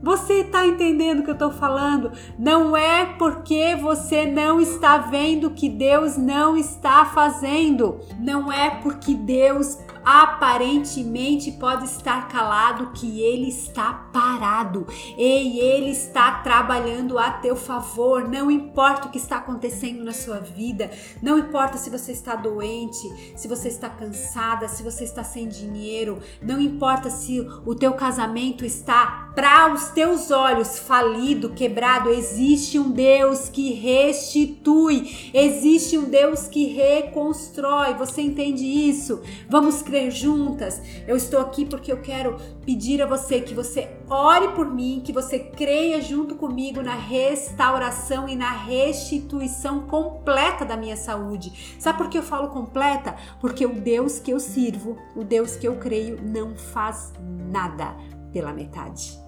Você 0.04 0.42
está 0.42 0.66
entendendo 0.68 1.20
o 1.20 1.24
que 1.24 1.30
eu 1.30 1.34
estou 1.36 1.52
falando? 1.52 2.12
Não 2.38 2.78
é 2.78 3.06
porque 3.06 3.76
você 3.76 4.26
não 4.26 4.60
está 4.60 4.98
vendo 4.98 5.52
que 5.52 5.68
Deus 5.68 6.18
não 6.18 6.58
está 6.58 7.06
fazendo. 7.06 8.00
Não 8.20 8.52
é 8.52 8.70
porque 8.82 9.14
Deus 9.14 9.78
aparentemente 10.04 11.52
pode 11.52 11.86
estar 11.86 12.28
calado 12.28 12.92
que 12.94 13.22
ele 13.22 13.50
está 13.50 13.94
parado 14.12 14.88
e 15.18 15.60
ele 15.60 15.92
está 15.92 16.40
trabalhando 16.40 17.18
a 17.18 17.32
teu 17.32 17.56
favor. 17.56 18.28
Não 18.28 18.50
importa 18.50 19.08
o 19.08 19.12
que 19.12 19.18
está 19.18 19.38
acontecendo 19.38 20.04
na 20.04 20.14
sua 20.14 20.40
vida, 20.40 20.92
não 21.22 21.38
importa 21.38 21.78
se 21.78 21.90
você 21.90 22.12
está 22.12 22.36
doente, 22.36 23.34
se 23.36 23.48
você 23.48 23.68
está 23.68 23.90
cansada, 23.90 24.68
se 24.68 24.84
você 24.84 25.04
está 25.04 25.24
sem 25.24 25.48
dinheiro, 25.48 26.20
não 26.42 26.60
importa 26.60 27.10
se 27.10 27.40
o 27.66 27.76
teu 27.76 27.94
casamento 27.94 28.66
está 28.66 29.32
para 29.36 29.74
os 29.74 29.90
teus 29.90 30.30
olhos 30.30 30.80
falido, 30.80 31.52
quebrado, 31.52 32.10
existe 32.10 32.78
um 32.78 32.92
Deus 32.92 33.48
que 33.48 33.72
restitui, 33.74 35.32
existe 35.34 35.98
um 35.98 36.04
Deus 36.04 36.48
que 36.48 36.66
reconstrói. 36.66 37.94
Você 37.94 38.22
entende 38.22 38.66
isso? 38.66 39.22
Vamos 39.50 39.82
crer 39.92 40.10
juntas. 40.10 40.82
Eu 41.06 41.18
estou 41.18 41.42
aqui 41.42 41.66
porque 41.66 41.92
eu 41.92 42.02
quero 42.02 42.38
pedir 42.66 43.02
a 43.02 43.06
você 43.06 43.42
que 43.42 43.54
você 43.54 43.90
ore 44.10 44.48
por 44.56 44.74
mim, 44.74 45.02
que 45.04 45.12
você 45.12 45.38
creia 45.38 46.02
junto 46.02 46.36
comigo 46.36 46.82
na 46.82 46.96
restauração 46.96 48.30
e 48.30 48.36
na 48.36 48.52
restituição 48.52 49.82
completa 49.82 50.64
da 50.64 50.78
minha 50.78 50.96
saúde. 50.96 51.76
Sabe 51.78 51.98
por 51.98 52.10
que 52.10 52.18
eu 52.18 52.24
falo 52.24 52.48
completa? 52.48 53.18
Porque 53.42 53.66
o 53.66 53.74
Deus 53.74 54.18
que 54.18 54.32
eu 54.32 54.40
sirvo, 54.40 54.98
o 55.14 55.26
Deus 55.26 55.58
que 55.58 55.68
eu 55.68 55.76
creio, 55.76 56.22
não 56.24 56.56
faz 56.56 57.12
nada 57.52 57.94
pela 58.32 58.54
metade. 58.54 59.20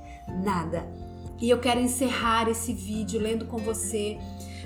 Nada. 0.46 0.88
E 1.42 1.50
eu 1.50 1.60
quero 1.60 1.82
encerrar 1.82 2.48
esse 2.48 2.74
vídeo 2.74 3.20
lendo 3.20 3.46
com 3.48 3.58
você 3.58 4.18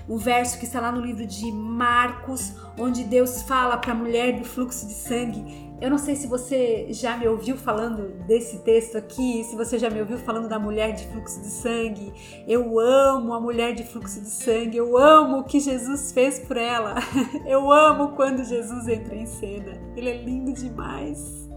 um 0.07 0.17
verso 0.17 0.57
que 0.57 0.65
está 0.65 0.79
lá 0.79 0.91
no 0.91 1.01
livro 1.01 1.25
de 1.25 1.51
Marcos, 1.51 2.53
onde 2.77 3.03
Deus 3.03 3.41
fala 3.41 3.77
para 3.77 3.91
a 3.91 3.95
mulher 3.95 4.39
do 4.39 4.45
fluxo 4.45 4.87
de 4.87 4.93
sangue. 4.93 5.66
Eu 5.79 5.91
não 5.91 5.97
sei 5.99 6.15
se 6.15 6.25
você 6.25 6.87
já 6.89 7.15
me 7.15 7.27
ouviu 7.27 7.55
falando 7.55 8.25
desse 8.25 8.59
texto 8.59 8.97
aqui, 8.97 9.43
se 9.43 9.55
você 9.55 9.77
já 9.77 9.91
me 9.91 9.99
ouviu 9.99 10.17
falando 10.17 10.49
da 10.49 10.57
mulher 10.57 10.93
de 10.93 11.05
fluxo 11.05 11.39
de 11.39 11.49
sangue. 11.49 12.11
Eu 12.47 12.79
amo 12.79 13.31
a 13.33 13.39
mulher 13.39 13.75
de 13.75 13.83
fluxo 13.83 14.19
de 14.19 14.29
sangue, 14.29 14.75
eu 14.75 14.97
amo 14.97 15.39
o 15.39 15.43
que 15.43 15.59
Jesus 15.59 16.11
fez 16.11 16.39
por 16.39 16.57
ela. 16.57 16.95
Eu 17.45 17.71
amo 17.71 18.15
quando 18.15 18.43
Jesus 18.43 18.87
entra 18.87 19.15
em 19.15 19.25
cena. 19.25 19.79
Ele 19.95 20.09
é 20.09 20.17
lindo 20.17 20.51
demais. 20.51 21.47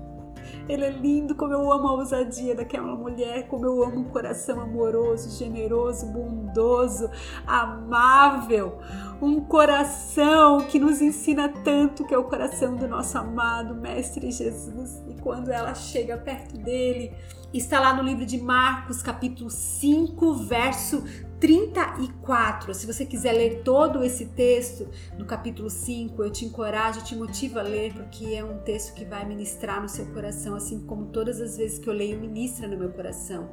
Ele 0.69 0.85
é 0.85 0.91
lindo, 0.91 1.35
como 1.35 1.53
eu 1.53 1.73
amo 1.73 1.89
a 1.89 1.93
ousadia 1.93 2.55
daquela 2.55 2.95
mulher, 2.95 3.47
como 3.49 3.67
eu 3.67 3.83
amo 3.83 4.01
o 4.01 4.05
coração 4.05 4.61
amoroso, 4.61 5.37
generoso, 5.39 6.07
bondoso, 6.07 7.11
amável. 7.47 8.79
Um 9.21 9.41
coração 9.41 10.61
que 10.63 10.79
nos 10.79 11.03
ensina 11.03 11.49
tanto, 11.49 12.07
que 12.07 12.15
é 12.15 12.19
o 12.19 12.25
coração 12.25 12.77
do 12.77 12.89
nosso 12.89 13.19
amado 13.19 13.75
Mestre 13.75 14.31
Jesus. 14.31 15.03
E 15.09 15.21
quando 15.21 15.51
ela 15.51 15.75
chega 15.75 16.17
perto 16.17 16.57
dele, 16.57 17.13
está 17.53 17.81
lá 17.81 17.95
no 17.95 18.03
livro 18.03 18.25
de 18.25 18.39
Marcos, 18.39 19.03
capítulo 19.03 19.51
5, 19.51 20.35
verso 20.35 21.05
34. 21.41 22.75
Se 22.75 22.87
você 22.87 23.07
quiser 23.07 23.33
ler 23.33 23.63
todo 23.63 24.05
esse 24.05 24.27
texto 24.27 24.87
no 25.19 25.25
capítulo 25.25 25.71
5, 25.71 26.23
eu 26.23 26.31
te 26.31 26.45
encorajo, 26.45 27.03
te 27.03 27.17
motivo 27.17 27.59
a 27.59 27.63
ler, 27.63 27.95
porque 27.95 28.27
é 28.27 28.45
um 28.45 28.59
texto 28.59 28.93
que 28.95 29.07
vai 29.07 29.25
ministrar 29.25 29.81
no 29.81 29.89
seu 29.89 30.05
coração, 30.07 30.55
assim 30.55 30.81
como 30.81 31.07
todas 31.07 31.41
as 31.41 31.57
vezes 31.57 31.79
que 31.79 31.89
eu 31.89 31.95
leio, 31.95 32.21
ministra 32.21 32.69
no 32.69 32.77
meu 32.77 32.91
coração. 32.91 33.49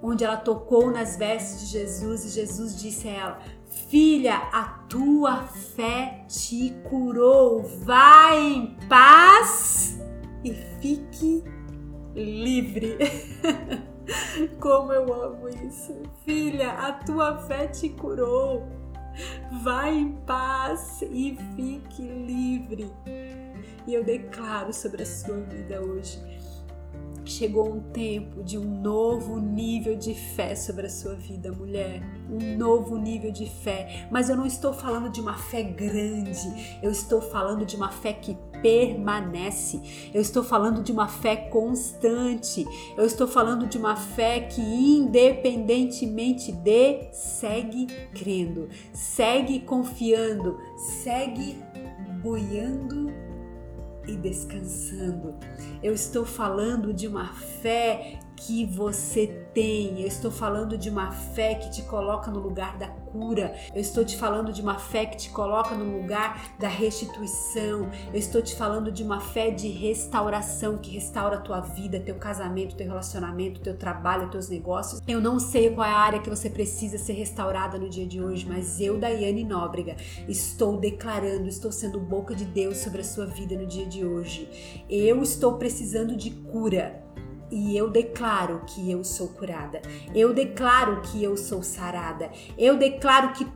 Onde 0.00 0.24
ela 0.24 0.36
tocou 0.36 0.90
nas 0.90 1.16
vestes 1.16 1.62
de 1.62 1.66
Jesus 1.66 2.24
e 2.24 2.28
Jesus 2.28 2.80
disse 2.80 3.08
a 3.08 3.12
ela: 3.12 3.38
Filha, 3.88 4.36
a 4.52 4.64
tua 4.88 5.42
fé 5.42 6.24
te 6.28 6.72
curou. 6.88 7.62
Vai 7.62 8.38
em 8.38 8.76
paz 8.88 10.00
e 10.44 10.54
fique 10.80 11.42
livre. 12.14 12.98
Como 14.60 14.92
eu 14.92 15.12
amo 15.12 15.48
isso. 15.48 15.94
Filha, 16.24 16.72
a 16.72 16.92
tua 16.92 17.38
fé 17.38 17.66
te 17.66 17.88
curou. 17.88 18.66
Vai 19.62 19.94
em 19.94 20.12
paz 20.26 21.02
e 21.02 21.36
fique 21.54 22.02
livre. 22.02 22.90
E 23.86 23.94
eu 23.94 24.02
declaro 24.04 24.72
sobre 24.72 25.02
a 25.02 25.06
sua 25.06 25.38
vida 25.40 25.80
hoje 25.80 26.32
Chegou 27.24 27.72
um 27.72 27.80
tempo 27.80 28.42
de 28.42 28.58
um 28.58 28.82
novo 28.82 29.38
nível 29.38 29.96
de 29.96 30.12
fé 30.12 30.56
sobre 30.56 30.86
a 30.86 30.90
sua 30.90 31.14
vida, 31.14 31.52
mulher. 31.52 32.02
Um 32.28 32.58
novo 32.58 32.98
nível 32.98 33.30
de 33.30 33.48
fé. 33.48 34.06
Mas 34.10 34.28
eu 34.28 34.36
não 34.36 34.44
estou 34.44 34.72
falando 34.72 35.08
de 35.08 35.20
uma 35.20 35.34
fé 35.34 35.62
grande, 35.62 36.78
eu 36.82 36.90
estou 36.90 37.20
falando 37.20 37.64
de 37.64 37.76
uma 37.76 37.90
fé 37.90 38.12
que 38.12 38.36
permanece. 38.62 40.10
Eu 40.14 40.20
estou 40.20 40.42
falando 40.42 40.82
de 40.82 40.92
uma 40.92 41.08
fé 41.08 41.36
constante. 41.36 42.64
Eu 42.96 43.04
estou 43.04 43.26
falando 43.26 43.66
de 43.66 43.76
uma 43.76 43.96
fé 43.96 44.40
que, 44.40 44.62
independentemente 44.62 46.52
de, 46.52 47.08
segue 47.12 47.86
crendo, 48.14 48.68
segue 48.92 49.60
confiando, 49.60 50.58
segue 51.02 51.58
boiando 52.22 53.12
e 54.06 54.16
descansando. 54.16 55.34
Eu 55.82 55.92
estou 55.92 56.24
falando 56.24 56.92
de 56.92 57.06
uma 57.06 57.26
fé 57.34 58.18
que 58.46 58.66
você 58.66 59.26
tem. 59.54 60.00
Eu 60.00 60.08
estou 60.08 60.30
falando 60.30 60.76
de 60.76 60.90
uma 60.90 61.12
fé 61.12 61.54
que 61.54 61.70
te 61.70 61.82
coloca 61.82 62.30
no 62.30 62.40
lugar 62.40 62.76
da 62.76 62.88
cura. 62.88 63.54
Eu 63.74 63.80
estou 63.80 64.04
te 64.04 64.16
falando 64.16 64.52
de 64.52 64.60
uma 64.60 64.78
fé 64.78 65.06
que 65.06 65.16
te 65.16 65.30
coloca 65.30 65.74
no 65.74 66.00
lugar 66.00 66.54
da 66.58 66.68
restituição. 66.68 67.88
Eu 68.12 68.18
estou 68.18 68.42
te 68.42 68.56
falando 68.56 68.90
de 68.90 69.02
uma 69.02 69.20
fé 69.20 69.50
de 69.50 69.68
restauração 69.68 70.78
que 70.78 70.90
restaura 70.90 71.36
a 71.36 71.40
tua 71.40 71.60
vida, 71.60 72.00
teu 72.00 72.16
casamento, 72.16 72.74
teu 72.74 72.86
relacionamento, 72.86 73.60
teu 73.60 73.76
trabalho, 73.76 74.30
teus 74.30 74.48
negócios. 74.48 75.00
Eu 75.06 75.20
não 75.20 75.38
sei 75.38 75.70
qual 75.70 75.86
é 75.86 75.92
a 75.92 75.98
área 75.98 76.20
que 76.20 76.30
você 76.30 76.50
precisa 76.50 76.98
ser 76.98 77.12
restaurada 77.12 77.78
no 77.78 77.88
dia 77.88 78.06
de 78.06 78.20
hoje, 78.20 78.46
mas 78.48 78.80
eu, 78.80 78.98
Daiane 78.98 79.44
Nóbrega, 79.44 79.96
estou 80.26 80.78
declarando, 80.78 81.46
estou 81.48 81.70
sendo 81.70 82.00
boca 82.00 82.34
de 82.34 82.44
Deus 82.44 82.78
sobre 82.78 83.02
a 83.02 83.04
sua 83.04 83.26
vida 83.26 83.56
no 83.56 83.66
dia 83.66 83.86
de 83.86 84.04
hoje. 84.04 84.48
Eu 84.88 85.22
estou 85.22 85.58
precisando 85.58 86.16
de 86.16 86.30
cura 86.30 87.02
e 87.52 87.76
eu 87.76 87.90
declaro 87.90 88.62
que 88.66 88.90
eu 88.90 89.04
sou 89.04 89.28
curada. 89.28 89.82
Eu 90.14 90.32
declaro 90.32 91.02
que 91.02 91.22
eu 91.22 91.36
sou 91.36 91.62
sarada. 91.62 92.30
Eu 92.56 92.78
declaro 92.78 93.34
que 93.34 93.46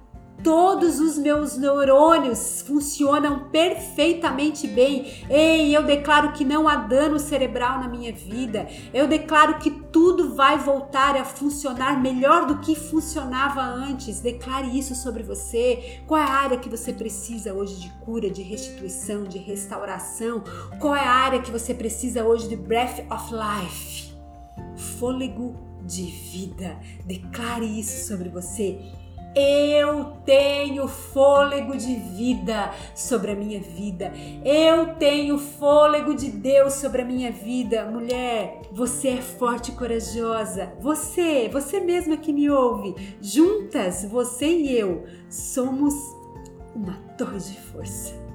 todos 0.43 1.01
os 1.01 1.19
meus 1.19 1.57
neurônios 1.57 2.63
funcionam 2.63 3.49
perfeitamente 3.51 4.67
bem. 4.67 5.25
Ei, 5.29 5.77
eu 5.77 5.83
declaro 5.83 6.33
que 6.33 6.45
não 6.45 6.69
há 6.69 6.77
dano 6.77 7.19
cerebral 7.19 7.81
na 7.81 7.89
minha 7.89 8.13
vida. 8.13 8.67
Eu 8.93 9.09
declaro 9.09 9.59
que 9.59 9.71
tudo 9.71 10.35
vai 10.35 10.59
voltar 10.59 11.17
a 11.17 11.25
funcionar 11.25 12.01
melhor 12.01 12.47
do 12.47 12.59
que 12.59 12.75
funcionava 12.75 13.61
antes. 13.63 14.21
Declare 14.21 14.79
isso 14.79 14.95
sobre 14.95 15.23
você. 15.23 16.01
Qual 16.07 16.21
é 16.21 16.25
a 16.25 16.31
área 16.31 16.59
que 16.59 16.69
você 16.69 16.93
precisa 16.93 17.53
hoje 17.53 17.77
de 17.77 17.91
cura, 18.05 18.31
de 18.31 18.43
restituição, 18.43 19.25
de 19.25 19.39
restauração? 19.39 20.43
Qual 20.79 20.95
é 20.95 21.05
a 21.05 21.11
área 21.11 21.41
que 21.41 21.51
você 21.51 21.75
precisa 21.75 22.25
hoje 22.25 22.49
de 22.49 22.57
breath 22.57 23.01
of 23.11 23.33
life? 23.35 24.15
Fôlego 24.99 25.55
de 25.83 26.05
vida. 26.05 26.79
Declare 27.05 27.65
isso 27.65 28.07
sobre 28.07 28.29
você. 28.29 28.79
Eu 29.39 30.17
tenho 30.25 30.89
fôlego 30.89 31.77
de 31.77 31.95
vida 31.95 32.73
sobre 32.95 33.33
a 33.33 33.37
minha 33.37 33.61
vida. 33.61 34.11
Eu 34.43 34.95
tenho 34.95 35.37
fôlego 35.37 36.15
de 36.15 36.31
Deus 36.31 36.73
sobre 36.73 37.03
a 37.03 37.05
minha 37.05 37.31
vida. 37.31 37.85
Mulher, 37.85 38.63
você 38.73 39.09
é 39.09 39.21
forte 39.21 39.73
e 39.73 39.75
corajosa. 39.75 40.73
Você, 40.81 41.51
você 41.53 41.81
mesma 41.81 42.17
que 42.17 42.33
me 42.33 42.49
ouve, 42.49 42.95
juntas, 43.21 44.07
você 44.07 44.47
e 44.47 44.75
eu, 44.75 45.05
somos 45.29 45.93
uma 46.75 46.95
torre 47.19 47.39
de 47.39 47.61
força. 47.61 48.26